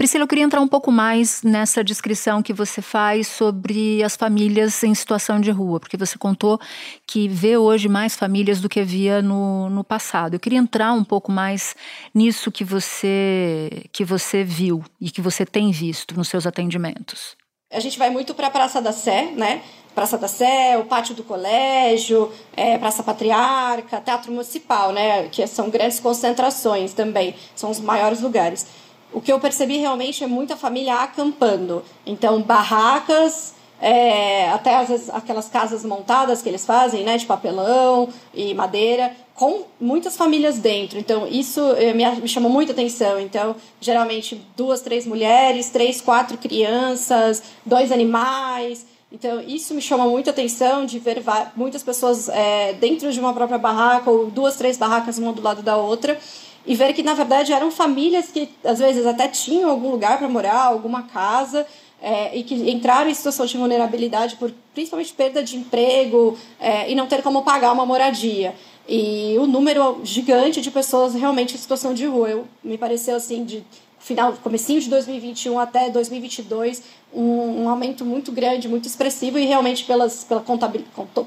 Priscila, 0.00 0.24
eu 0.24 0.28
queria 0.28 0.44
entrar 0.44 0.62
um 0.62 0.66
pouco 0.66 0.90
mais 0.90 1.42
nessa 1.42 1.84
descrição 1.84 2.42
que 2.42 2.54
você 2.54 2.80
faz 2.80 3.28
sobre 3.28 4.02
as 4.02 4.16
famílias 4.16 4.82
em 4.82 4.94
situação 4.94 5.38
de 5.38 5.50
rua, 5.50 5.78
porque 5.78 5.94
você 5.94 6.16
contou 6.16 6.58
que 7.06 7.28
vê 7.28 7.58
hoje 7.58 7.86
mais 7.86 8.16
famílias 8.16 8.62
do 8.62 8.68
que 8.70 8.82
via 8.82 9.20
no, 9.20 9.68
no 9.68 9.84
passado. 9.84 10.32
Eu 10.32 10.40
queria 10.40 10.58
entrar 10.58 10.94
um 10.94 11.04
pouco 11.04 11.30
mais 11.30 11.76
nisso 12.14 12.50
que 12.50 12.64
você, 12.64 13.84
que 13.92 14.02
você 14.02 14.42
viu 14.42 14.82
e 14.98 15.10
que 15.10 15.20
você 15.20 15.44
tem 15.44 15.70
visto 15.70 16.16
nos 16.16 16.28
seus 16.28 16.46
atendimentos. 16.46 17.36
A 17.70 17.78
gente 17.78 17.98
vai 17.98 18.08
muito 18.08 18.34
para 18.34 18.46
a 18.46 18.50
Praça 18.50 18.80
da 18.80 18.92
Sé, 18.92 19.32
né? 19.36 19.60
Praça 19.94 20.16
da 20.16 20.28
Sé, 20.28 20.78
o 20.78 20.86
pátio 20.86 21.14
do 21.14 21.22
colégio, 21.22 22.32
é, 22.56 22.78
Praça 22.78 23.02
Patriarca, 23.02 24.00
Teatro 24.00 24.32
Municipal, 24.32 24.92
né? 24.92 25.28
Que 25.28 25.46
são 25.46 25.68
grandes 25.68 26.00
concentrações 26.00 26.94
também, 26.94 27.34
são 27.54 27.70
os 27.70 27.78
maiores 27.78 28.22
lugares 28.22 28.66
o 29.12 29.20
que 29.20 29.32
eu 29.32 29.40
percebi 29.40 29.76
realmente 29.78 30.22
é 30.22 30.26
muita 30.26 30.56
família 30.56 30.94
acampando. 30.96 31.82
Então, 32.06 32.42
barracas, 32.42 33.54
é, 33.80 34.50
até 34.50 34.76
às 34.76 34.88
vezes 34.88 35.10
aquelas 35.10 35.48
casas 35.48 35.84
montadas 35.84 36.42
que 36.42 36.48
eles 36.48 36.66
fazem, 36.66 37.02
né, 37.02 37.16
de 37.16 37.26
papelão 37.26 38.08
e 38.34 38.52
madeira, 38.54 39.12
com 39.34 39.64
muitas 39.80 40.16
famílias 40.16 40.58
dentro. 40.58 40.98
Então, 40.98 41.26
isso 41.26 41.60
é, 41.72 41.94
me, 41.94 42.04
me 42.20 42.28
chamou 42.28 42.50
muita 42.50 42.72
atenção. 42.72 43.18
Então, 43.18 43.56
geralmente, 43.80 44.40
duas, 44.56 44.82
três 44.82 45.06
mulheres, 45.06 45.70
três, 45.70 46.00
quatro 46.00 46.36
crianças, 46.36 47.42
dois 47.64 47.90
animais. 47.90 48.84
Então, 49.10 49.40
isso 49.40 49.74
me 49.74 49.80
chama 49.80 50.04
muita 50.04 50.30
atenção 50.30 50.84
de 50.84 50.98
ver 50.98 51.22
muitas 51.56 51.82
pessoas 51.82 52.28
é, 52.28 52.74
dentro 52.74 53.10
de 53.10 53.18
uma 53.18 53.32
própria 53.32 53.58
barraca, 53.58 54.10
ou 54.10 54.30
duas, 54.30 54.56
três 54.56 54.76
barracas, 54.76 55.18
uma 55.18 55.32
do 55.32 55.42
lado 55.42 55.62
da 55.62 55.76
outra 55.76 56.18
e 56.66 56.74
ver 56.74 56.92
que 56.92 57.02
na 57.02 57.14
verdade 57.14 57.52
eram 57.52 57.70
famílias 57.70 58.28
que 58.28 58.48
às 58.64 58.78
vezes 58.78 59.06
até 59.06 59.28
tinham 59.28 59.70
algum 59.70 59.90
lugar 59.90 60.18
para 60.18 60.28
morar, 60.28 60.64
alguma 60.64 61.04
casa, 61.04 61.66
é, 62.02 62.36
e 62.36 62.42
que 62.42 62.54
entraram 62.54 63.10
em 63.10 63.14
situação 63.14 63.44
de 63.46 63.56
vulnerabilidade 63.56 64.36
por 64.36 64.52
principalmente 64.74 65.12
perda 65.12 65.42
de 65.42 65.56
emprego 65.56 66.36
é, 66.58 66.90
e 66.90 66.94
não 66.94 67.06
ter 67.06 67.22
como 67.22 67.42
pagar 67.42 67.72
uma 67.72 67.84
moradia. 67.84 68.54
E 68.88 69.36
o 69.38 69.46
número 69.46 70.00
gigante 70.02 70.60
de 70.60 70.70
pessoas 70.70 71.14
realmente 71.14 71.54
em 71.54 71.58
situação 71.58 71.94
de 71.94 72.06
rua. 72.06 72.28
Eu, 72.28 72.48
me 72.64 72.76
pareceu 72.76 73.14
assim, 73.14 73.44
de 73.44 73.62
final, 74.00 74.32
comecinho 74.42 74.80
de 74.80 74.88
2021 74.88 75.58
até 75.58 75.90
2022, 75.90 76.82
um, 77.12 77.62
um 77.62 77.68
aumento 77.68 78.04
muito 78.04 78.32
grande, 78.32 78.66
muito 78.66 78.86
expressivo 78.86 79.38
e 79.38 79.44
realmente 79.44 79.84
pelas, 79.84 80.24
pela 80.24 80.40
conta, 80.40 80.72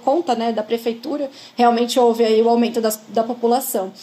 conta 0.03 0.35
né, 0.35 0.51
da 0.51 0.63
prefeitura, 0.63 1.29
realmente 1.55 1.99
houve 1.99 2.25
aí 2.25 2.41
o 2.41 2.49
aumento 2.49 2.81
das, 2.81 2.99
da 3.09 3.23
população. 3.23 3.93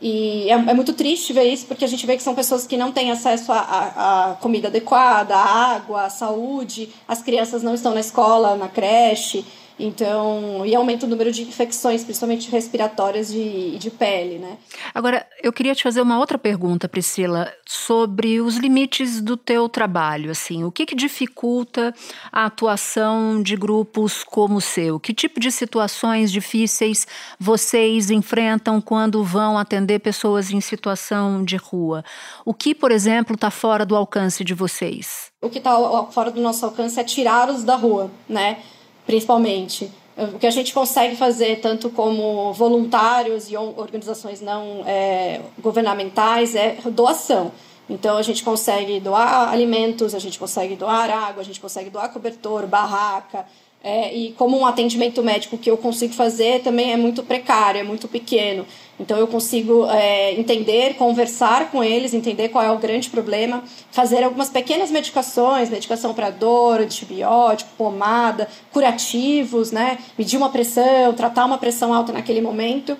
E 0.00 0.50
é, 0.50 0.52
é, 0.52 0.74
muito 0.74 0.92
triste 0.92 1.32
ver 1.32 1.44
isso, 1.44 1.66
porque 1.66 1.84
a 1.84 1.88
gente 1.88 2.04
vê 2.06 2.16
que 2.16 2.22
são 2.22 2.34
pessoas 2.34 2.66
que 2.66 2.76
não 2.76 2.92
têm 2.92 3.10
acesso 3.10 3.50
à 3.50 4.36
comida 4.40 4.68
adequada, 4.68 5.34
à 5.34 5.74
água, 5.74 6.02
à 6.02 6.10
saúde, 6.10 6.90
as 7.08 7.22
crianças 7.22 7.62
não 7.62 7.74
estão 7.74 7.94
na 7.94 8.00
escola, 8.00 8.56
na 8.56 8.68
creche. 8.68 9.44
Então, 9.78 10.64
e 10.64 10.74
aumenta 10.74 11.04
o 11.04 11.08
número 11.08 11.30
de 11.30 11.42
infecções, 11.42 12.02
principalmente 12.02 12.50
respiratórias 12.50 13.28
de, 13.28 13.76
de 13.76 13.90
pele, 13.90 14.38
né? 14.38 14.56
Agora, 14.94 15.26
eu 15.42 15.52
queria 15.52 15.74
te 15.74 15.82
fazer 15.82 16.00
uma 16.00 16.18
outra 16.18 16.38
pergunta, 16.38 16.88
Priscila, 16.88 17.52
sobre 17.66 18.40
os 18.40 18.56
limites 18.56 19.20
do 19.20 19.36
teu 19.36 19.68
trabalho, 19.68 20.30
assim, 20.30 20.64
o 20.64 20.72
que 20.72 20.86
que 20.86 20.94
dificulta 20.94 21.94
a 22.32 22.46
atuação 22.46 23.42
de 23.42 23.54
grupos 23.54 24.24
como 24.24 24.56
o 24.56 24.60
seu? 24.62 24.98
Que 24.98 25.12
tipo 25.12 25.38
de 25.38 25.52
situações 25.52 26.32
difíceis 26.32 27.06
vocês 27.38 28.10
enfrentam 28.10 28.80
quando 28.80 29.22
vão 29.22 29.58
atender 29.58 29.98
pessoas 29.98 30.50
em 30.50 30.60
situação 30.60 31.44
de 31.44 31.56
rua? 31.56 32.02
O 32.46 32.54
que, 32.54 32.74
por 32.74 32.90
exemplo, 32.90 33.34
está 33.34 33.50
fora 33.50 33.84
do 33.84 33.94
alcance 33.94 34.42
de 34.42 34.54
vocês? 34.54 35.30
O 35.42 35.50
que 35.50 35.58
está 35.58 35.76
fora 36.10 36.30
do 36.30 36.40
nosso 36.40 36.64
alcance 36.64 36.98
é 36.98 37.04
tirá-los 37.04 37.62
da 37.62 37.76
rua, 37.76 38.10
né? 38.26 38.58
Principalmente. 39.06 39.90
O 40.16 40.38
que 40.38 40.46
a 40.46 40.50
gente 40.50 40.72
consegue 40.72 41.14
fazer, 41.14 41.60
tanto 41.60 41.90
como 41.90 42.52
voluntários 42.54 43.50
e 43.50 43.56
organizações 43.56 44.40
não 44.40 44.82
é, 44.86 45.40
governamentais, 45.60 46.54
é 46.54 46.78
doação. 46.90 47.52
Então, 47.88 48.16
a 48.16 48.22
gente 48.22 48.42
consegue 48.42 48.98
doar 48.98 49.50
alimentos, 49.50 50.14
a 50.14 50.18
gente 50.18 50.38
consegue 50.38 50.74
doar 50.74 51.08
água, 51.10 51.42
a 51.42 51.44
gente 51.44 51.60
consegue 51.60 51.88
doar 51.88 52.08
cobertor, 52.12 52.66
barraca, 52.66 53.46
É, 53.88 54.12
e 54.12 54.32
como 54.32 54.58
um 54.58 54.66
atendimento 54.66 55.22
médico 55.22 55.56
que 55.56 55.70
eu 55.70 55.76
consigo 55.76 56.12
fazer 56.12 56.60
também 56.60 56.92
é 56.92 56.96
muito 56.96 57.22
precário, 57.22 57.80
é 57.80 57.84
muito 57.84 58.08
pequeno. 58.08 58.66
Então 58.98 59.16
eu 59.16 59.28
consigo 59.28 59.86
é, 59.88 60.32
entender, 60.32 60.94
conversar 60.94 61.70
com 61.70 61.84
eles, 61.84 62.12
entender 62.12 62.48
qual 62.48 62.64
é 62.64 62.70
o 62.72 62.78
grande 62.78 63.08
problema, 63.08 63.62
fazer 63.92 64.24
algumas 64.24 64.50
pequenas 64.50 64.90
medicações, 64.90 65.70
medicação 65.70 66.12
para 66.12 66.30
dor, 66.30 66.80
antibiótico, 66.80 67.70
pomada, 67.78 68.48
curativos, 68.72 69.70
né? 69.70 69.98
Medir 70.18 70.36
uma 70.36 70.50
pressão, 70.50 71.14
tratar 71.14 71.44
uma 71.44 71.56
pressão 71.56 71.94
alta 71.94 72.12
naquele 72.12 72.40
momento. 72.40 72.98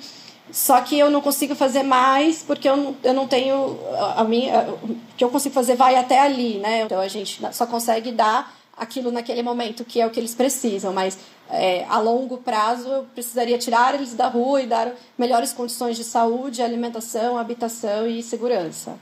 Só 0.52 0.80
que 0.82 0.96
eu 0.96 1.10
não 1.10 1.20
consigo 1.20 1.56
fazer 1.56 1.82
mais 1.82 2.44
porque 2.44 2.68
eu 2.68 2.76
não, 2.76 2.96
eu 3.02 3.12
não 3.12 3.26
tenho 3.26 3.76
a 4.16 4.22
minha, 4.22 4.68
o 4.84 4.96
que 5.16 5.24
eu 5.24 5.30
consigo 5.30 5.52
fazer 5.52 5.74
vai 5.74 5.96
até 5.96 6.20
ali, 6.20 6.58
né? 6.58 6.82
Então 6.82 7.00
a 7.00 7.08
gente 7.08 7.40
só 7.52 7.66
consegue 7.66 8.12
dar 8.12 8.54
aquilo 8.76 9.10
naquele 9.10 9.42
momento 9.42 9.84
que 9.84 10.00
é 10.00 10.06
o 10.06 10.10
que 10.10 10.20
eles 10.20 10.34
precisam, 10.34 10.92
mas 10.92 11.18
é, 11.48 11.84
a 11.86 11.98
longo 11.98 12.38
prazo 12.38 12.88
eu 12.88 13.04
precisaria 13.14 13.56
tirar 13.56 13.94
eles 13.94 14.14
da 14.14 14.28
rua 14.28 14.60
e 14.60 14.66
dar 14.66 14.92
melhores 15.18 15.52
condições 15.52 15.96
de 15.96 16.04
saúde, 16.04 16.62
alimentação, 16.62 17.38
habitação 17.38 18.06
e 18.06 18.22
segurança. 18.22 18.98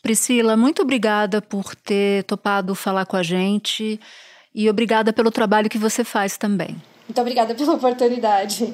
Priscila, 0.00 0.56
muito 0.56 0.82
obrigada 0.82 1.42
por 1.42 1.74
ter 1.74 2.22
topado 2.24 2.74
falar 2.74 3.04
com 3.04 3.16
a 3.16 3.22
gente 3.22 4.00
e 4.54 4.70
obrigada 4.70 5.12
pelo 5.12 5.30
trabalho 5.30 5.68
que 5.68 5.78
você 5.78 6.04
faz 6.04 6.38
também. 6.38 6.76
Muito 7.06 7.20
obrigada 7.20 7.54
pela 7.54 7.74
oportunidade. 7.74 8.72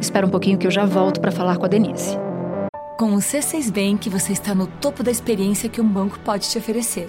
Espera 0.00 0.26
um 0.26 0.30
pouquinho 0.30 0.58
que 0.58 0.66
eu 0.66 0.70
já 0.70 0.84
volto 0.84 1.20
para 1.20 1.32
falar 1.32 1.56
com 1.56 1.64
a 1.64 1.68
Denise. 1.68 2.16
Com 2.96 3.14
o 3.14 3.18
C6 3.18 3.70
Bank, 3.72 4.08
você 4.08 4.32
está 4.32 4.54
no 4.54 4.66
topo 4.66 5.02
da 5.02 5.10
experiência 5.10 5.68
que 5.68 5.80
um 5.80 5.88
banco 5.88 6.18
pode 6.20 6.48
te 6.48 6.58
oferecer 6.58 7.08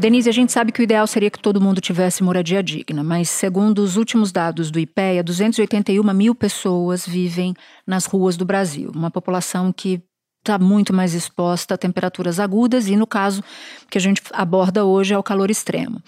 Denise, 0.00 0.30
a 0.30 0.32
gente 0.32 0.50
sabe 0.50 0.72
que 0.72 0.80
o 0.80 0.82
ideal 0.82 1.06
seria 1.06 1.30
que 1.30 1.38
todo 1.38 1.60
mundo 1.60 1.78
tivesse 1.78 2.22
moradia 2.22 2.62
digna, 2.62 3.04
mas 3.04 3.28
segundo 3.28 3.80
os 3.80 3.98
últimos 3.98 4.32
dados 4.32 4.70
do 4.70 4.80
IPEA, 4.80 5.22
281 5.22 6.02
mil 6.14 6.34
pessoas 6.34 7.06
vivem 7.06 7.54
nas 7.86 8.06
ruas 8.06 8.34
do 8.34 8.46
Brasil, 8.46 8.90
uma 8.94 9.10
população 9.10 9.70
que 9.70 10.02
está 10.38 10.58
muito 10.58 10.90
mais 10.94 11.12
exposta 11.12 11.74
a 11.74 11.76
temperaturas 11.76 12.40
agudas 12.40 12.88
e, 12.88 12.96
no 12.96 13.06
caso 13.06 13.44
que 13.90 13.98
a 13.98 14.00
gente 14.00 14.22
aborda 14.32 14.86
hoje, 14.86 15.12
ao 15.12 15.22
calor 15.22 15.50
extremo. 15.50 16.00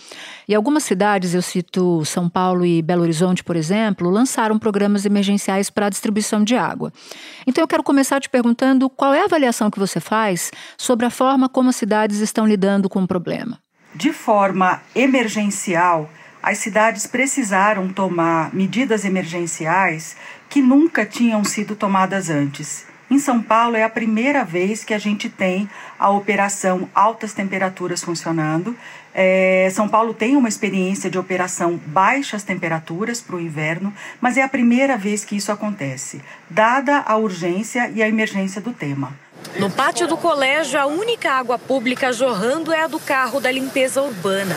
E 0.49 0.55
algumas 0.55 0.85
cidades, 0.85 1.35
eu 1.35 1.43
cito 1.43 2.03
São 2.07 2.31
Paulo 2.31 2.65
e 2.65 2.81
Belo 2.81 3.03
Horizonte, 3.03 3.45
por 3.45 3.57
exemplo, 3.57 4.09
lançaram 4.09 4.59
programas 4.59 5.05
emergenciais 5.05 5.69
para 5.69 5.85
a 5.85 5.91
distribuição 5.91 6.43
de 6.43 6.57
água. 6.57 6.91
Então, 7.47 7.63
eu 7.63 7.69
quero 7.69 7.83
começar 7.83 8.21
te 8.21 8.31
perguntando 8.31 8.89
qual 8.89 9.13
é 9.13 9.21
a 9.21 9.27
avaliação 9.27 9.71
que 9.71 9.79
você 9.79 10.01
faz 10.01 10.51
sobre 10.79 11.05
a 11.05 11.11
forma 11.11 11.47
como 11.47 11.69
as 11.69 11.77
cidades 11.77 12.21
estão 12.21 12.47
lidando 12.47 12.89
com 12.89 13.03
o 13.03 13.07
problema. 13.07 13.62
De 13.95 14.13
forma 14.13 14.83
emergencial, 14.95 16.11
as 16.43 16.59
cidades 16.59 17.07
precisaram 17.07 17.89
tomar 17.89 18.53
medidas 18.55 19.05
emergenciais 19.05 20.17
que 20.49 20.63
nunca 20.63 21.05
tinham 21.05 21.45
sido 21.45 21.77
tomadas 21.77 22.31
antes. 22.31 22.87
Em 23.11 23.19
São 23.19 23.43
Paulo 23.43 23.77
é 23.77 23.85
a 23.85 23.91
primeira 23.91 24.43
vez 24.43 24.83
que 24.83 24.95
a 24.95 24.99
gente 24.99 25.29
tem 25.29 25.69
a 25.99 26.09
operação 26.09 26.89
altas 26.95 27.35
temperaturas 27.35 28.03
funcionando. 28.03 28.75
É, 29.15 29.69
São 29.71 29.87
Paulo 29.87 30.15
tem 30.15 30.35
uma 30.35 30.49
experiência 30.49 31.11
de 31.11 31.19
operação 31.19 31.79
baixas 31.87 32.43
temperaturas 32.43 33.21
para 33.21 33.37
o 33.37 33.41
inverno, 33.41 33.93
mas 34.19 34.39
é 34.39 34.43
a 34.43 34.49
primeira 34.49 34.97
vez 34.97 35.27
que 35.27 35.37
isso 35.37 35.53
acontece, 35.53 36.23
dada 36.49 37.05
a 37.07 37.15
urgência 37.17 37.91
e 37.95 38.03
a 38.03 38.09
emergência 38.09 38.63
do 38.63 38.73
tema. 38.73 39.13
No 39.59 39.71
pátio 39.71 40.07
do 40.07 40.17
colégio, 40.17 40.81
a 40.81 40.87
única 40.87 41.31
água 41.31 41.59
pública 41.59 42.13
jorrando 42.13 42.73
é 42.73 42.83
a 42.83 42.87
do 42.87 42.99
carro 42.99 43.41
da 43.41 43.51
limpeza 43.51 44.01
urbana. 44.03 44.57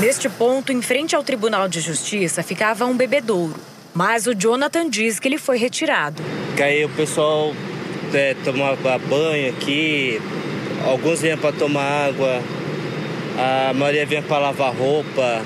Neste 0.00 0.28
ponto, 0.28 0.72
em 0.72 0.80
frente 0.80 1.14
ao 1.14 1.22
Tribunal 1.22 1.68
de 1.68 1.80
Justiça, 1.80 2.42
ficava 2.42 2.86
um 2.86 2.96
bebedouro. 2.96 3.56
Mas 3.92 4.26
o 4.26 4.34
Jonathan 4.34 4.88
diz 4.88 5.18
que 5.18 5.28
ele 5.28 5.36
foi 5.36 5.58
retirado. 5.58 6.22
Aí 6.62 6.84
o 6.84 6.88
pessoal 6.90 7.52
é, 8.14 8.34
tomava 8.44 8.98
banho 8.98 9.50
aqui, 9.50 10.20
alguns 10.86 11.20
vinham 11.20 11.38
para 11.38 11.52
tomar 11.52 12.08
água, 12.08 12.40
a 13.36 13.72
maioria 13.74 14.06
vinha 14.06 14.22
para 14.22 14.38
lavar 14.38 14.74
roupa, 14.74 15.42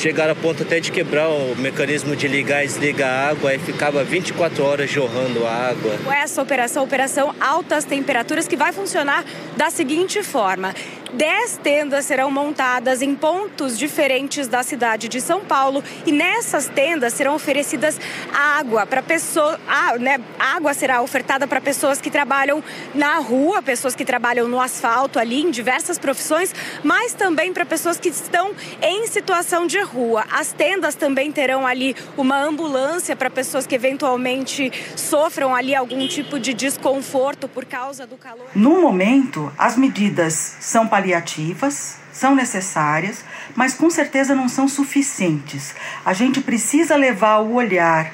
chegaram 0.00 0.32
a 0.32 0.34
ponto 0.34 0.62
até 0.62 0.80
de 0.80 0.90
quebrar 0.90 1.28
o 1.28 1.54
mecanismo 1.56 2.16
de 2.16 2.26
ligar 2.26 2.64
e 2.64 2.66
desligar 2.66 3.10
a 3.10 3.28
água 3.28 3.54
e 3.54 3.58
ficava 3.58 4.02
24 4.02 4.64
horas 4.64 4.90
jorrando 4.90 5.46
água. 5.46 5.92
Essa 6.14 6.40
operação, 6.40 6.82
operação 6.82 7.34
altas 7.38 7.84
temperaturas, 7.84 8.48
que 8.48 8.56
vai 8.56 8.72
funcionar 8.72 9.24
da 9.58 9.68
seguinte 9.70 10.22
forma: 10.22 10.74
10 11.12 11.58
tendas 11.62 12.04
serão 12.04 12.30
montadas 12.30 13.02
em 13.02 13.14
pontos 13.14 13.76
diferentes 13.76 14.46
da 14.46 14.62
cidade 14.62 15.08
de 15.08 15.20
São 15.20 15.40
Paulo 15.40 15.82
e 16.06 16.12
nessas 16.12 16.68
tendas 16.68 17.14
serão 17.14 17.34
oferecidas 17.34 17.98
água 18.32 18.86
para 18.86 19.02
pessoas, 19.02 19.58
ah, 19.66 19.96
né, 19.98 20.20
água 20.38 20.72
será 20.72 21.02
ofertada 21.02 21.46
para 21.48 21.60
pessoas 21.60 22.00
que 22.00 22.10
trabalham 22.10 22.62
na 22.94 23.18
rua, 23.18 23.62
pessoas 23.62 23.94
que 23.94 24.04
trabalham 24.04 24.48
no 24.48 24.60
asfalto 24.60 25.18
ali 25.18 25.42
em 25.42 25.50
diversas 25.50 25.98
profissões, 25.98 26.54
mas 26.84 27.12
também 27.12 27.52
para 27.52 27.66
pessoas 27.66 27.98
que 27.98 28.08
estão 28.08 28.52
em 28.80 29.06
situação 29.06 29.66
de 29.66 29.80
rua. 29.80 30.24
As 30.30 30.52
tendas 30.52 30.94
também 30.94 31.32
terão 31.32 31.66
ali 31.66 31.96
uma 32.16 32.40
ambulância 32.40 33.16
para 33.16 33.30
pessoas 33.30 33.66
que 33.66 33.74
eventualmente 33.74 34.72
sofram 34.94 35.54
ali 35.54 35.74
algum 35.74 36.06
tipo 36.06 36.38
de 36.38 36.54
desconforto 36.54 37.48
por 37.48 37.64
causa 37.64 38.06
do 38.06 38.16
calor. 38.16 38.46
No 38.54 38.80
momento, 38.80 39.52
as 39.58 39.76
medidas 39.76 40.56
são 40.60 40.86
para 40.86 40.99
paliativas, 41.00 41.96
são 42.12 42.34
necessárias, 42.34 43.24
mas 43.54 43.72
com 43.72 43.88
certeza 43.88 44.34
não 44.34 44.48
são 44.48 44.68
suficientes. 44.68 45.74
A 46.04 46.12
gente 46.12 46.40
precisa 46.42 46.94
levar 46.94 47.38
o 47.38 47.54
olhar 47.54 48.12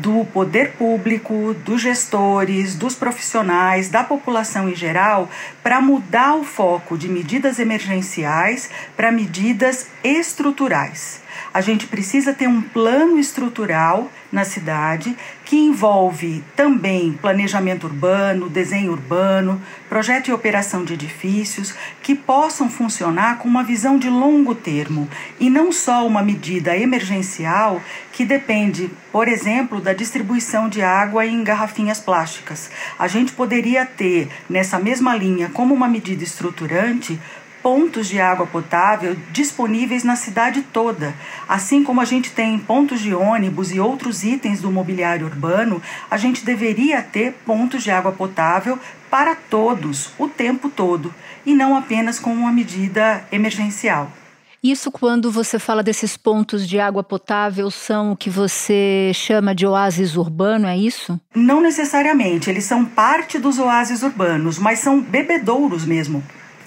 do 0.00 0.24
poder 0.26 0.72
público, 0.72 1.54
dos 1.64 1.80
gestores, 1.80 2.76
dos 2.76 2.94
profissionais, 2.94 3.88
da 3.88 4.04
população 4.04 4.68
em 4.68 4.74
geral, 4.74 5.28
para 5.62 5.80
mudar 5.80 6.36
o 6.36 6.44
foco 6.44 6.96
de 6.96 7.08
medidas 7.08 7.58
emergenciais 7.58 8.70
para 8.96 9.10
medidas 9.10 9.88
estruturais. 10.04 11.23
A 11.54 11.60
gente 11.60 11.86
precisa 11.86 12.34
ter 12.34 12.48
um 12.48 12.60
plano 12.60 13.16
estrutural 13.16 14.10
na 14.32 14.44
cidade 14.44 15.16
que 15.44 15.54
envolve 15.54 16.42
também 16.56 17.12
planejamento 17.12 17.86
urbano, 17.86 18.48
desenho 18.48 18.90
urbano, 18.90 19.62
projeto 19.88 20.26
e 20.26 20.32
operação 20.32 20.84
de 20.84 20.94
edifícios 20.94 21.72
que 22.02 22.16
possam 22.16 22.68
funcionar 22.68 23.38
com 23.38 23.48
uma 23.48 23.62
visão 23.62 23.96
de 23.96 24.10
longo 24.10 24.52
termo 24.52 25.08
e 25.38 25.48
não 25.48 25.70
só 25.70 26.04
uma 26.04 26.24
medida 26.24 26.76
emergencial 26.76 27.80
que 28.10 28.24
depende, 28.24 28.90
por 29.12 29.28
exemplo, 29.28 29.80
da 29.80 29.92
distribuição 29.92 30.68
de 30.68 30.82
água 30.82 31.24
em 31.24 31.44
garrafinhas 31.44 32.00
plásticas. 32.00 32.68
A 32.98 33.06
gente 33.06 33.30
poderia 33.30 33.86
ter 33.86 34.28
nessa 34.50 34.80
mesma 34.80 35.14
linha 35.14 35.48
como 35.50 35.72
uma 35.72 35.86
medida 35.86 36.24
estruturante 36.24 37.16
pontos 37.64 38.08
de 38.08 38.20
água 38.20 38.46
potável 38.46 39.16
disponíveis 39.32 40.04
na 40.04 40.16
cidade 40.16 40.60
toda. 40.60 41.14
Assim 41.48 41.82
como 41.82 41.98
a 41.98 42.04
gente 42.04 42.30
tem 42.30 42.58
pontos 42.58 43.00
de 43.00 43.14
ônibus 43.14 43.72
e 43.72 43.80
outros 43.80 44.22
itens 44.22 44.60
do 44.60 44.70
mobiliário 44.70 45.24
urbano, 45.24 45.80
a 46.10 46.18
gente 46.18 46.44
deveria 46.44 47.00
ter 47.00 47.32
pontos 47.46 47.82
de 47.82 47.90
água 47.90 48.12
potável 48.12 48.78
para 49.10 49.34
todos, 49.34 50.10
o 50.18 50.28
tempo 50.28 50.68
todo, 50.68 51.14
e 51.46 51.54
não 51.54 51.74
apenas 51.74 52.18
como 52.18 52.34
uma 52.34 52.52
medida 52.52 53.24
emergencial. 53.32 54.12
Isso 54.62 54.90
quando 54.90 55.30
você 55.30 55.58
fala 55.58 55.82
desses 55.82 56.18
pontos 56.18 56.68
de 56.68 56.78
água 56.78 57.02
potável 57.02 57.70
são 57.70 58.12
o 58.12 58.16
que 58.16 58.28
você 58.28 59.10
chama 59.14 59.54
de 59.54 59.66
oásis 59.66 60.16
urbano, 60.16 60.66
é 60.66 60.76
isso? 60.76 61.18
Não 61.34 61.62
necessariamente, 61.62 62.50
eles 62.50 62.64
são 62.64 62.84
parte 62.84 63.38
dos 63.38 63.58
oásis 63.58 64.02
urbanos, 64.02 64.58
mas 64.58 64.80
são 64.80 65.00
bebedouros 65.00 65.86
mesmo 65.86 66.22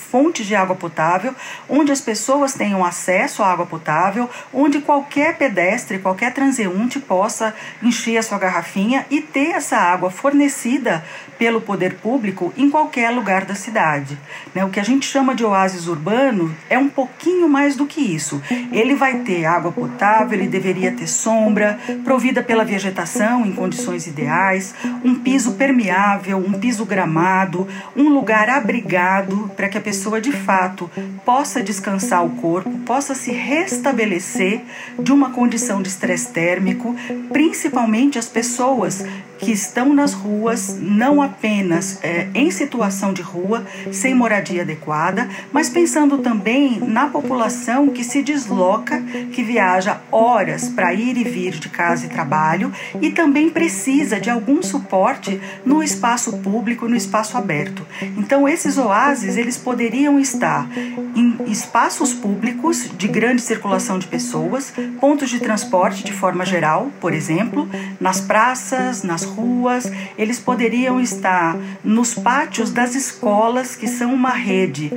fontes 0.09 0.45
de 0.45 0.55
água 0.55 0.75
potável, 0.75 1.35
onde 1.69 1.91
as 1.91 2.01
pessoas 2.01 2.53
tenham 2.53 2.83
acesso 2.83 3.43
à 3.43 3.51
água 3.51 3.65
potável, 3.65 4.29
onde 4.53 4.79
qualquer 4.79 5.37
pedestre, 5.37 5.99
qualquer 5.99 6.33
transeunte 6.33 6.99
possa 6.99 7.53
encher 7.83 8.17
a 8.17 8.23
sua 8.23 8.37
garrafinha 8.37 9.05
e 9.09 9.21
ter 9.21 9.51
essa 9.51 9.77
água 9.77 10.09
fornecida 10.09 11.03
pelo 11.37 11.61
poder 11.61 11.95
público 11.95 12.53
em 12.57 12.69
qualquer 12.69 13.09
lugar 13.11 13.45
da 13.45 13.53
cidade. 13.53 14.17
Né? 14.55 14.65
O 14.65 14.69
que 14.69 14.79
a 14.79 14.83
gente 14.83 15.05
chama 15.05 15.35
de 15.35 15.43
oásis 15.43 15.87
urbano 15.87 16.55
é 16.69 16.77
um 16.77 16.89
pouquinho 16.89 17.47
mais 17.47 17.75
do 17.75 17.85
que 17.85 18.01
isso. 18.01 18.41
Ele 18.71 18.95
vai 18.95 19.19
ter 19.19 19.45
água 19.45 19.71
potável, 19.71 20.37
ele 20.37 20.47
deveria 20.47 20.91
ter 20.91 21.07
sombra, 21.07 21.79
provida 22.03 22.41
pela 22.41 22.65
vegetação 22.65 23.45
em 23.45 23.51
condições 23.51 24.07
ideais, 24.07 24.73
um 25.03 25.15
piso 25.15 25.53
permeável, 25.53 26.37
um 26.37 26.53
piso 26.53 26.85
gramado, 26.85 27.67
um 27.95 28.09
lugar 28.09 28.49
abrigado 28.49 29.51
para 29.55 29.67
que 29.67 29.77
a 29.77 29.81
pessoa 29.81 29.96
de 30.21 30.31
fato 30.31 30.89
possa 31.25 31.61
descansar 31.61 32.25
o 32.25 32.29
corpo, 32.41 32.69
possa 32.79 33.13
se 33.13 33.31
restabelecer 33.31 34.61
de 34.99 35.11
uma 35.11 35.31
condição 35.31 35.81
de 35.81 35.89
estresse 35.89 36.29
térmico, 36.29 36.95
principalmente 37.31 38.17
as 38.17 38.27
pessoas 38.27 39.03
que 39.37 39.51
estão 39.51 39.93
nas 39.93 40.13
ruas, 40.13 40.77
não 40.79 41.21
apenas 41.21 41.99
é, 42.03 42.27
em 42.33 42.49
situação 42.51 43.13
de 43.13 43.21
rua, 43.21 43.65
sem 43.91 44.13
moradia 44.13 44.61
adequada, 44.63 45.29
mas 45.51 45.69
pensando 45.69 46.17
também 46.19 46.79
na 46.79 47.07
população 47.07 47.89
que 47.89 48.03
se 48.03 48.21
desloca, 48.21 49.01
que 49.31 49.43
viaja 49.43 50.01
horas 50.11 50.69
para 50.69 50.93
ir 50.93 51.17
e 51.17 51.23
vir 51.23 51.53
de 51.53 51.69
casa 51.69 52.05
e 52.05 52.09
trabalho 52.09 52.71
e 53.01 53.11
também 53.11 53.49
precisa 53.49 54.19
de 54.19 54.29
algum 54.29 54.61
suporte 54.61 55.39
no 55.65 55.83
espaço 55.83 56.37
público, 56.37 56.87
no 56.87 56.95
espaço 56.95 57.37
aberto. 57.37 57.85
Então, 58.17 58.47
esses 58.47 58.77
oásis 58.77 59.37
eles 59.37 59.57
poderiam 59.57 60.19
estar 60.19 60.67
em 61.15 61.37
espaços 61.51 62.13
públicos 62.13 62.89
de 62.97 63.07
grande 63.07 63.41
circulação 63.41 63.99
de 63.99 64.07
pessoas, 64.07 64.73
pontos 64.99 65.29
de 65.29 65.39
transporte 65.39 66.03
de 66.03 66.13
forma 66.13 66.45
geral, 66.45 66.91
por 66.99 67.13
exemplo, 67.13 67.67
nas 67.99 68.19
praças, 68.19 69.03
nas 69.03 69.26
ruas, 69.27 69.91
eles 70.17 70.39
poderiam 70.39 70.99
estar 70.99 71.55
nos 71.83 72.15
pátios 72.15 72.71
das 72.71 72.95
escolas, 72.95 73.75
que 73.75 73.87
são 73.87 74.13
uma 74.13 74.31
rede 74.31 74.91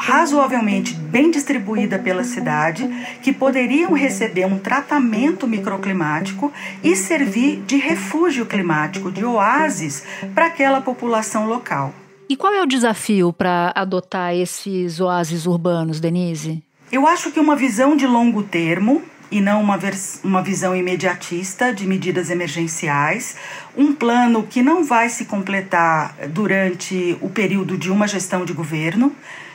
razoavelmente 0.00 0.94
bem 0.94 1.30
distribuída 1.30 1.98
pela 1.98 2.24
cidade, 2.24 2.88
que 3.22 3.34
poderiam 3.34 3.92
receber 3.92 4.46
um 4.46 4.58
tratamento 4.58 5.46
microclimático 5.46 6.50
e 6.82 6.96
servir 6.96 7.62
de 7.66 7.76
refúgio 7.76 8.46
climático, 8.46 9.12
de 9.12 9.22
oásis 9.22 10.02
para 10.34 10.46
aquela 10.46 10.80
população 10.80 11.46
local. 11.46 11.92
E 12.30 12.36
qual 12.36 12.54
é 12.54 12.62
o 12.62 12.66
desafio 12.66 13.30
para 13.30 13.72
adotar 13.74 14.34
esses 14.34 15.00
oásis 15.00 15.46
urbanos, 15.46 16.00
Denise? 16.00 16.62
Eu 16.90 17.06
acho 17.06 17.30
que 17.30 17.38
uma 17.38 17.54
visão 17.54 17.94
de 17.94 18.06
longo 18.06 18.42
termo 18.42 19.02
e 19.30 19.40
não 19.40 19.62
uma, 19.62 19.78
uma 20.24 20.42
visão 20.42 20.74
imediatista 20.74 21.72
de 21.72 21.86
medidas 21.86 22.30
emergenciais, 22.30 23.36
um 23.76 23.92
plano 23.92 24.42
que 24.42 24.62
não 24.62 24.84
vai 24.84 25.08
se 25.08 25.24
completar 25.24 26.14
durante 26.28 27.16
o 27.20 27.28
período 27.28 27.78
de 27.78 27.90
uma 27.90 28.08
gestão 28.08 28.44
de 28.44 28.52
governo. 28.52 29.14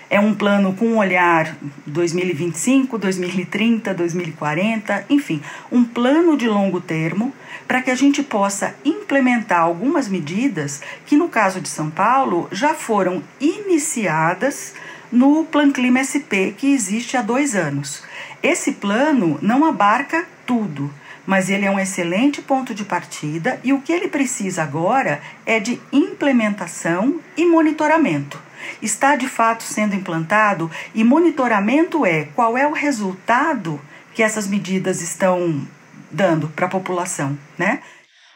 É 0.09 0.19
um 0.19 0.35
plano 0.35 0.73
com 0.73 0.85
um 0.85 0.97
olhar 0.97 1.57
2025, 1.87 2.97
2030, 2.97 3.93
2040, 3.93 5.05
enfim, 5.09 5.41
um 5.71 5.83
plano 5.83 6.37
de 6.37 6.47
longo 6.47 6.79
termo 6.79 7.33
para 7.67 7.81
que 7.81 7.89
a 7.89 7.95
gente 7.95 8.21
possa 8.21 8.75
implementar 8.85 9.61
algumas 9.61 10.07
medidas 10.07 10.81
que, 11.05 11.17
no 11.17 11.27
caso 11.27 11.59
de 11.59 11.67
São 11.67 11.89
Paulo, 11.89 12.47
já 12.51 12.75
foram 12.75 13.23
iniciadas 13.41 14.75
no 15.11 15.45
Plan 15.45 15.71
Clima 15.71 16.03
SP, 16.03 16.53
que 16.57 16.71
existe 16.71 17.17
há 17.17 17.21
dois 17.21 17.55
anos. 17.55 18.03
Esse 18.45 18.73
plano 18.73 19.39
não 19.41 19.65
abarca 19.65 20.23
tudo, 20.45 20.93
mas 21.25 21.49
ele 21.49 21.65
é 21.65 21.71
um 21.71 21.79
excelente 21.79 22.43
ponto 22.43 22.75
de 22.75 22.85
partida 22.85 23.59
e 23.63 23.73
o 23.73 23.81
que 23.81 23.91
ele 23.91 24.07
precisa 24.07 24.61
agora 24.61 25.19
é 25.47 25.59
de 25.59 25.81
implementação 25.91 27.19
e 27.35 27.43
monitoramento. 27.43 28.39
Está 28.83 29.15
de 29.15 29.27
fato 29.27 29.63
sendo 29.63 29.95
implantado 29.95 30.69
e 30.93 31.03
monitoramento 31.03 32.05
é 32.05 32.25
qual 32.35 32.55
é 32.55 32.67
o 32.67 32.71
resultado 32.71 33.81
que 34.13 34.21
essas 34.21 34.45
medidas 34.45 35.01
estão 35.01 35.67
dando 36.11 36.47
para 36.49 36.67
a 36.67 36.69
população, 36.69 37.35
né? 37.57 37.81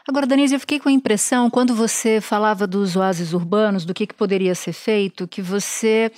Agora, 0.08 0.26
Denise, 0.26 0.56
eu 0.56 0.60
fiquei 0.60 0.80
com 0.80 0.90
a 0.90 0.92
impressão, 0.92 1.52
quando 1.52 1.76
você 1.76 2.20
falava 2.20 2.66
dos 2.66 2.96
oásis 2.96 3.32
urbanos, 3.32 3.86
do 3.86 3.94
que, 3.94 4.08
que 4.08 4.16
poderia 4.16 4.56
ser 4.56 4.74
feito, 4.74 5.28
que 5.28 5.40
você 5.40 6.12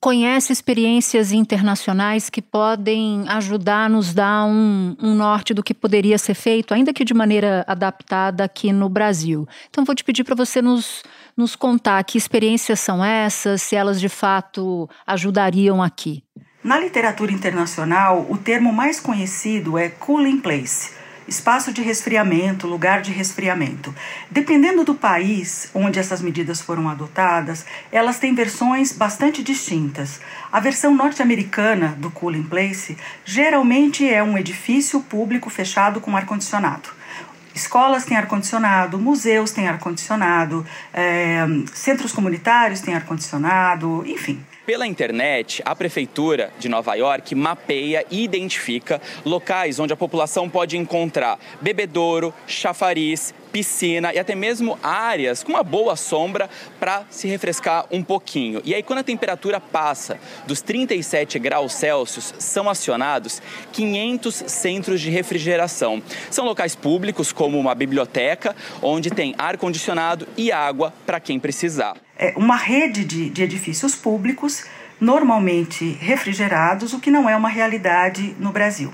conhece 0.00 0.52
experiências 0.52 1.32
internacionais 1.32 2.30
que 2.30 2.40
podem 2.40 3.24
ajudar 3.28 3.86
a 3.86 3.88
nos 3.88 4.14
dar 4.14 4.44
um, 4.44 4.96
um, 5.00 5.14
norte 5.14 5.52
do 5.52 5.62
que 5.62 5.74
poderia 5.74 6.16
ser 6.18 6.34
feito, 6.34 6.72
ainda 6.72 6.92
que 6.92 7.04
de 7.04 7.12
maneira 7.12 7.64
adaptada 7.66 8.44
aqui 8.44 8.72
no 8.72 8.88
Brasil. 8.88 9.46
Então, 9.68 9.84
vou 9.84 9.94
te 9.94 10.04
pedir 10.04 10.24
para 10.24 10.36
você 10.36 10.62
nos, 10.62 11.02
nos 11.36 11.56
contar 11.56 12.02
que 12.04 12.16
experiências 12.16 12.78
são 12.80 13.04
essas, 13.04 13.62
se 13.62 13.74
elas 13.74 14.00
de 14.00 14.08
fato 14.08 14.88
ajudariam 15.06 15.82
aqui. 15.82 16.22
Na 16.62 16.78
literatura 16.78 17.32
internacional, 17.32 18.26
o 18.28 18.36
termo 18.36 18.72
mais 18.72 19.00
conhecido 19.00 19.78
é 19.78 19.88
cooling 19.88 20.40
place 20.40 20.98
espaço 21.28 21.72
de 21.72 21.82
resfriamento, 21.82 22.66
lugar 22.66 23.02
de 23.02 23.12
resfriamento. 23.12 23.94
Dependendo 24.30 24.82
do 24.82 24.94
país 24.94 25.70
onde 25.74 25.98
essas 25.98 26.22
medidas 26.22 26.60
foram 26.60 26.88
adotadas, 26.88 27.66
elas 27.92 28.18
têm 28.18 28.34
versões 28.34 28.92
bastante 28.92 29.42
distintas. 29.42 30.20
A 30.50 30.58
versão 30.58 30.94
norte-americana 30.94 31.94
do 31.98 32.10
Cooling 32.10 32.44
Place 32.44 32.96
geralmente 33.24 34.08
é 34.08 34.22
um 34.22 34.38
edifício 34.38 35.00
público 35.00 35.50
fechado 35.50 36.00
com 36.00 36.16
ar-condicionado. 36.16 36.88
Escolas 37.54 38.04
têm 38.04 38.16
ar-condicionado, 38.16 38.98
museus 38.98 39.50
têm 39.50 39.66
ar-condicionado, 39.66 40.64
é, 40.94 41.44
centros 41.74 42.12
comunitários 42.12 42.80
têm 42.80 42.94
ar-condicionado, 42.94 44.04
enfim. 44.06 44.40
Pela 44.68 44.86
internet, 44.86 45.62
a 45.64 45.74
Prefeitura 45.74 46.52
de 46.58 46.68
Nova 46.68 46.94
York 46.94 47.34
mapeia 47.34 48.04
e 48.10 48.22
identifica 48.22 49.00
locais 49.24 49.80
onde 49.80 49.94
a 49.94 49.96
população 49.96 50.46
pode 50.46 50.76
encontrar 50.76 51.38
bebedouro, 51.58 52.34
chafariz, 52.46 53.32
piscina 53.50 54.12
e 54.12 54.18
até 54.18 54.34
mesmo 54.34 54.78
áreas 54.82 55.42
com 55.42 55.52
uma 55.52 55.62
boa 55.62 55.96
sombra 55.96 56.50
para 56.78 57.06
se 57.08 57.26
refrescar 57.26 57.86
um 57.90 58.02
pouquinho. 58.02 58.60
E 58.62 58.74
aí, 58.74 58.82
quando 58.82 58.98
a 58.98 59.02
temperatura 59.02 59.58
passa 59.58 60.20
dos 60.46 60.60
37 60.60 61.38
graus 61.38 61.72
Celsius, 61.72 62.34
são 62.38 62.68
acionados 62.68 63.40
500 63.72 64.34
centros 64.48 65.00
de 65.00 65.08
refrigeração. 65.08 66.02
São 66.30 66.44
locais 66.44 66.76
públicos, 66.76 67.32
como 67.32 67.58
uma 67.58 67.74
biblioteca, 67.74 68.54
onde 68.82 69.08
tem 69.08 69.34
ar-condicionado 69.38 70.28
e 70.36 70.52
água 70.52 70.92
para 71.06 71.18
quem 71.18 71.40
precisar 71.40 71.96
é, 72.18 72.32
uma 72.36 72.56
rede 72.56 73.04
de, 73.04 73.30
de 73.30 73.42
edifícios 73.42 73.94
públicos, 73.94 74.64
normalmente 75.00 75.92
refrigerados, 76.00 76.92
o 76.92 77.00
que 77.00 77.10
não 77.10 77.28
é 77.28 77.36
uma 77.36 77.48
realidade 77.48 78.34
no 78.38 78.50
Brasil. 78.50 78.92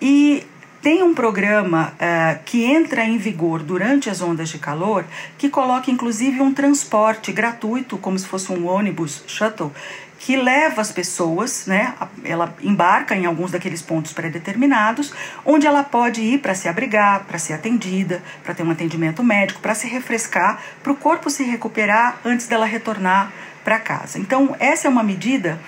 E 0.00 0.46
tem 0.86 1.02
um 1.02 1.12
programa 1.12 1.94
uh, 1.94 2.38
que 2.44 2.64
entra 2.64 3.04
em 3.04 3.18
vigor 3.18 3.60
durante 3.60 4.08
as 4.08 4.22
ondas 4.22 4.48
de 4.50 4.56
calor, 4.56 5.04
que 5.36 5.48
coloca 5.48 5.90
inclusive 5.90 6.40
um 6.40 6.54
transporte 6.54 7.32
gratuito, 7.32 7.98
como 7.98 8.16
se 8.16 8.24
fosse 8.24 8.52
um 8.52 8.68
ônibus 8.68 9.24
shuttle, 9.26 9.72
que 10.20 10.36
leva 10.36 10.80
as 10.80 10.92
pessoas, 10.92 11.66
né? 11.66 11.92
Ela 12.22 12.54
embarca 12.62 13.16
em 13.16 13.26
alguns 13.26 13.50
daqueles 13.50 13.82
pontos 13.82 14.12
pré-determinados, 14.12 15.12
onde 15.44 15.66
ela 15.66 15.82
pode 15.82 16.20
ir 16.20 16.38
para 16.38 16.54
se 16.54 16.68
abrigar, 16.68 17.24
para 17.24 17.36
ser 17.36 17.54
atendida, 17.54 18.22
para 18.44 18.54
ter 18.54 18.62
um 18.62 18.70
atendimento 18.70 19.24
médico, 19.24 19.60
para 19.60 19.74
se 19.74 19.88
refrescar, 19.88 20.62
para 20.84 20.92
o 20.92 20.96
corpo 20.96 21.28
se 21.28 21.42
recuperar 21.42 22.20
antes 22.24 22.46
dela 22.46 22.64
retornar 22.64 23.32
para 23.64 23.80
casa. 23.80 24.20
Então, 24.20 24.54
essa 24.60 24.86
é 24.86 24.88
uma 24.88 25.02
medida 25.02 25.58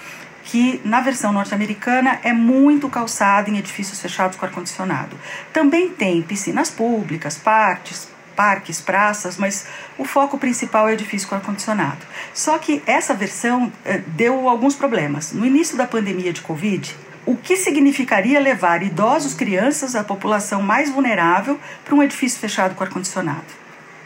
que 0.48 0.80
na 0.82 1.02
versão 1.02 1.30
norte-americana 1.30 2.20
é 2.22 2.32
muito 2.32 2.88
calçada 2.88 3.50
em 3.50 3.58
edifícios 3.58 4.00
fechados 4.00 4.38
com 4.38 4.46
ar-condicionado. 4.46 5.14
Também 5.52 5.90
tem 5.90 6.22
piscinas 6.22 6.70
públicas, 6.70 7.36
parques, 7.36 8.08
parques, 8.34 8.80
praças, 8.80 9.36
mas 9.36 9.66
o 9.98 10.06
foco 10.06 10.38
principal 10.38 10.88
é 10.88 10.92
o 10.92 10.94
edifício 10.94 11.28
com 11.28 11.34
ar-condicionado. 11.34 11.98
Só 12.32 12.56
que 12.56 12.82
essa 12.86 13.12
versão 13.12 13.70
eh, 13.84 14.00
deu 14.06 14.48
alguns 14.48 14.74
problemas. 14.74 15.34
No 15.34 15.44
início 15.44 15.76
da 15.76 15.86
pandemia 15.86 16.32
de 16.32 16.40
Covid, 16.40 16.96
o 17.26 17.36
que 17.36 17.54
significaria 17.54 18.40
levar 18.40 18.82
idosos, 18.82 19.34
crianças, 19.34 19.94
a 19.94 20.02
população 20.02 20.62
mais 20.62 20.88
vulnerável 20.88 21.60
para 21.84 21.94
um 21.94 22.02
edifício 22.02 22.40
fechado 22.40 22.74
com 22.74 22.82
ar-condicionado? 22.82 23.44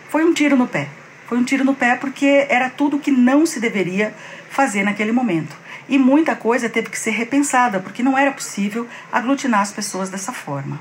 Foi 0.08 0.24
um 0.24 0.34
tiro 0.34 0.56
no 0.56 0.66
pé. 0.66 0.88
Foi 1.28 1.38
um 1.38 1.44
tiro 1.44 1.64
no 1.64 1.72
pé 1.74 1.94
porque 1.94 2.48
era 2.48 2.68
tudo 2.68 2.98
que 2.98 3.12
não 3.12 3.46
se 3.46 3.60
deveria 3.60 4.12
fazer 4.50 4.82
naquele 4.82 5.12
momento. 5.12 5.61
E 5.88 5.98
muita 5.98 6.34
coisa 6.36 6.68
teve 6.68 6.90
que 6.90 6.98
ser 6.98 7.10
repensada, 7.10 7.80
porque 7.80 8.02
não 8.02 8.16
era 8.16 8.32
possível 8.32 8.86
aglutinar 9.10 9.60
as 9.60 9.72
pessoas 9.72 10.08
dessa 10.08 10.32
forma. 10.32 10.80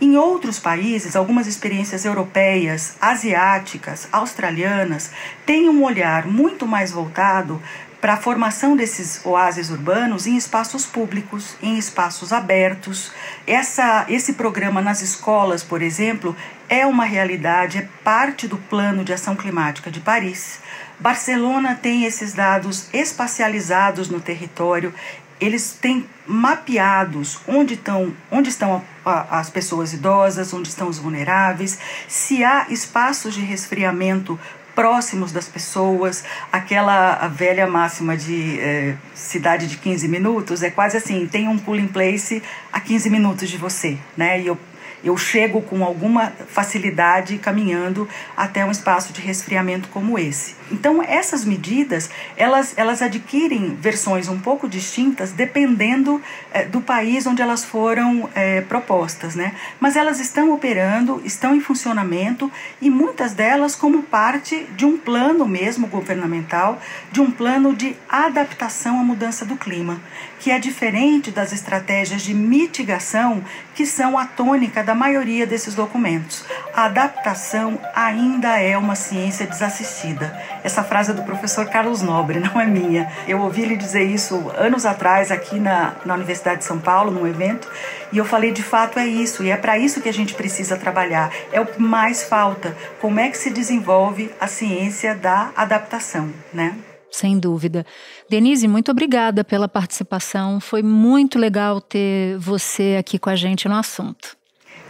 Em 0.00 0.16
outros 0.16 0.58
países, 0.58 1.14
algumas 1.14 1.46
experiências 1.46 2.04
europeias, 2.04 2.96
asiáticas, 3.00 4.08
australianas 4.10 5.12
têm 5.46 5.68
um 5.68 5.84
olhar 5.84 6.26
muito 6.26 6.66
mais 6.66 6.90
voltado 6.90 7.62
para 8.04 8.12
a 8.12 8.18
formação 8.18 8.76
desses 8.76 9.24
oásis 9.24 9.70
urbanos 9.70 10.26
em 10.26 10.36
espaços 10.36 10.84
públicos, 10.84 11.56
em 11.62 11.78
espaços 11.78 12.34
abertos. 12.34 13.10
Essa, 13.46 14.04
esse 14.10 14.34
programa 14.34 14.82
nas 14.82 15.00
escolas, 15.00 15.62
por 15.62 15.80
exemplo, 15.80 16.36
é 16.68 16.84
uma 16.84 17.06
realidade, 17.06 17.78
é 17.78 17.88
parte 18.04 18.46
do 18.46 18.58
plano 18.58 19.04
de 19.04 19.12
ação 19.14 19.34
climática 19.34 19.90
de 19.90 20.00
Paris. 20.00 20.60
Barcelona 20.98 21.78
tem 21.80 22.04
esses 22.04 22.32
dados 22.32 22.88
espacializados 22.92 24.08
no 24.08 24.20
território, 24.20 24.94
eles 25.40 25.72
têm 25.72 26.06
mapeados 26.26 27.40
onde 27.46 27.74
estão, 27.74 28.14
onde 28.30 28.48
estão 28.48 28.82
as 29.04 29.50
pessoas 29.50 29.92
idosas, 29.92 30.52
onde 30.54 30.68
estão 30.68 30.88
os 30.88 30.98
vulneráveis, 30.98 31.78
se 32.08 32.44
há 32.44 32.66
espaços 32.70 33.34
de 33.34 33.40
resfriamento 33.40 34.38
próximos 34.74 35.30
das 35.30 35.46
pessoas, 35.46 36.24
aquela 36.50 37.28
velha 37.28 37.66
máxima 37.66 38.16
de 38.16 38.58
é, 38.58 38.96
cidade 39.14 39.66
de 39.68 39.76
15 39.76 40.08
minutos, 40.08 40.62
é 40.62 40.70
quase 40.70 40.96
assim, 40.96 41.26
tem 41.26 41.48
um 41.48 41.58
cooling 41.58 41.86
place 41.86 42.42
a 42.72 42.80
15 42.80 43.08
minutos 43.08 43.48
de 43.48 43.56
você, 43.56 43.96
né? 44.16 44.40
E 44.40 44.46
eu 44.48 44.58
eu 45.04 45.16
chego 45.16 45.60
com 45.60 45.84
alguma 45.84 46.32
facilidade 46.48 47.38
caminhando 47.38 48.08
até 48.36 48.64
um 48.64 48.70
espaço 48.70 49.12
de 49.12 49.20
resfriamento 49.20 49.88
como 49.88 50.18
esse. 50.18 50.56
Então 50.72 51.02
essas 51.02 51.44
medidas 51.44 52.10
elas, 52.36 52.72
elas 52.76 53.02
adquirem 53.02 53.76
versões 53.78 54.28
um 54.28 54.40
pouco 54.40 54.68
distintas 54.68 55.30
dependendo 55.32 56.20
é, 56.52 56.64
do 56.64 56.80
país 56.80 57.26
onde 57.26 57.42
elas 57.42 57.64
foram 57.64 58.28
é, 58.34 58.62
propostas, 58.62 59.34
né? 59.34 59.54
Mas 59.78 59.96
elas 59.96 60.20
estão 60.20 60.52
operando, 60.52 61.20
estão 61.24 61.54
em 61.54 61.60
funcionamento 61.60 62.50
e 62.80 62.88
muitas 62.88 63.34
delas 63.34 63.76
como 63.76 64.02
parte 64.02 64.66
de 64.76 64.86
um 64.86 64.96
plano 64.96 65.46
mesmo 65.46 65.86
governamental, 65.86 66.80
de 67.12 67.20
um 67.20 67.30
plano 67.30 67.74
de 67.74 67.96
adaptação 68.08 68.98
à 68.98 69.02
mudança 69.02 69.44
do 69.44 69.56
clima, 69.56 70.00
que 70.40 70.50
é 70.50 70.58
diferente 70.58 71.30
das 71.30 71.52
estratégias 71.52 72.22
de 72.22 72.32
mitigação 72.32 73.42
que 73.74 73.84
são 73.84 74.16
a 74.16 74.24
tônica 74.24 74.82
da 74.94 74.98
maioria 74.98 75.44
desses 75.44 75.74
documentos. 75.74 76.44
A 76.72 76.84
adaptação 76.84 77.80
ainda 77.92 78.60
é 78.60 78.78
uma 78.78 78.94
ciência 78.94 79.44
desassistida. 79.44 80.40
Essa 80.62 80.84
frase 80.84 81.10
é 81.10 81.14
do 81.14 81.24
professor 81.24 81.66
Carlos 81.66 82.00
Nobre, 82.00 82.38
não 82.54 82.60
é 82.60 82.64
minha. 82.64 83.10
Eu 83.26 83.40
ouvi 83.40 83.62
ele 83.62 83.76
dizer 83.76 84.04
isso 84.04 84.52
anos 84.56 84.86
atrás 84.86 85.32
aqui 85.32 85.58
na, 85.58 85.96
na 86.04 86.14
Universidade 86.14 86.58
de 86.58 86.64
São 86.64 86.78
Paulo, 86.78 87.10
num 87.10 87.26
evento, 87.26 87.68
e 88.12 88.18
eu 88.18 88.24
falei, 88.24 88.52
de 88.52 88.62
fato 88.62 89.00
é 89.00 89.06
isso, 89.06 89.42
e 89.42 89.50
é 89.50 89.56
para 89.56 89.76
isso 89.76 90.00
que 90.00 90.08
a 90.08 90.12
gente 90.12 90.34
precisa 90.34 90.76
trabalhar. 90.76 91.32
É 91.50 91.60
o 91.60 91.66
que 91.66 91.82
mais 91.82 92.22
falta. 92.22 92.76
Como 93.00 93.18
é 93.18 93.28
que 93.28 93.36
se 93.36 93.50
desenvolve 93.50 94.32
a 94.40 94.46
ciência 94.46 95.12
da 95.12 95.50
adaptação, 95.56 96.32
né? 96.52 96.76
Sem 97.10 97.38
dúvida. 97.38 97.84
Denise, 98.30 98.68
muito 98.68 98.92
obrigada 98.92 99.42
pela 99.42 99.68
participação. 99.68 100.60
Foi 100.60 100.82
muito 100.82 101.36
legal 101.36 101.80
ter 101.80 102.38
você 102.38 102.96
aqui 102.98 103.18
com 103.18 103.30
a 103.30 103.36
gente 103.36 103.68
no 103.68 103.74
assunto. 103.74 104.36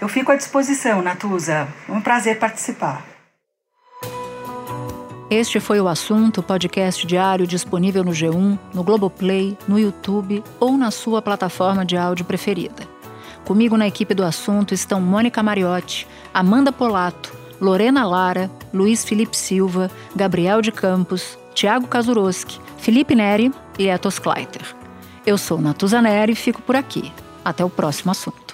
Eu 0.05 0.09
fico 0.09 0.31
à 0.31 0.37
disposição, 0.37 1.01
Natuza. 1.01 1.67
Um 1.89 1.99
prazer 1.99 2.39
participar. 2.39 3.03
Este 5.31 5.59
foi 5.59 5.81
o 5.81 5.89
assunto, 5.89 6.43
podcast 6.43 7.07
diário 7.07 7.47
disponível 7.47 8.05
no 8.05 8.11
G1, 8.11 8.59
no 8.75 8.85
Globoplay, 8.85 9.57
no 9.67 9.79
YouTube 9.79 10.45
ou 10.61 10.77
na 10.77 10.91
sua 10.91 11.23
plataforma 11.23 11.87
de 11.87 11.97
áudio 11.97 12.27
preferida. 12.27 12.87
Comigo 13.47 13.79
na 13.79 13.87
equipe 13.87 14.13
do 14.13 14.23
assunto 14.23 14.75
estão 14.75 15.01
Mônica 15.01 15.43
Mariotti, 15.43 16.07
Amanda 16.35 16.71
Polato, 16.71 17.33
Lorena 17.59 18.07
Lara, 18.07 18.51
Luiz 18.75 19.07
Felipe 19.07 19.35
Silva, 19.35 19.91
Gabriel 20.15 20.61
de 20.61 20.71
Campos, 20.71 21.39
Tiago 21.55 21.87
Kazuroski, 21.87 22.61
Felipe 22.77 23.15
Neri 23.15 23.51
e 23.79 23.89
Etos 23.89 24.19
Kleiter. 24.19 24.77
Eu 25.25 25.39
sou 25.39 25.59
Natuza 25.63 26.03
Neri 26.03 26.33
e 26.33 26.37
fico 26.37 26.61
por 26.61 26.77
aqui. 26.77 27.11
Até 27.43 27.65
o 27.65 27.71
próximo 27.71 28.13
assunto. 28.13 28.54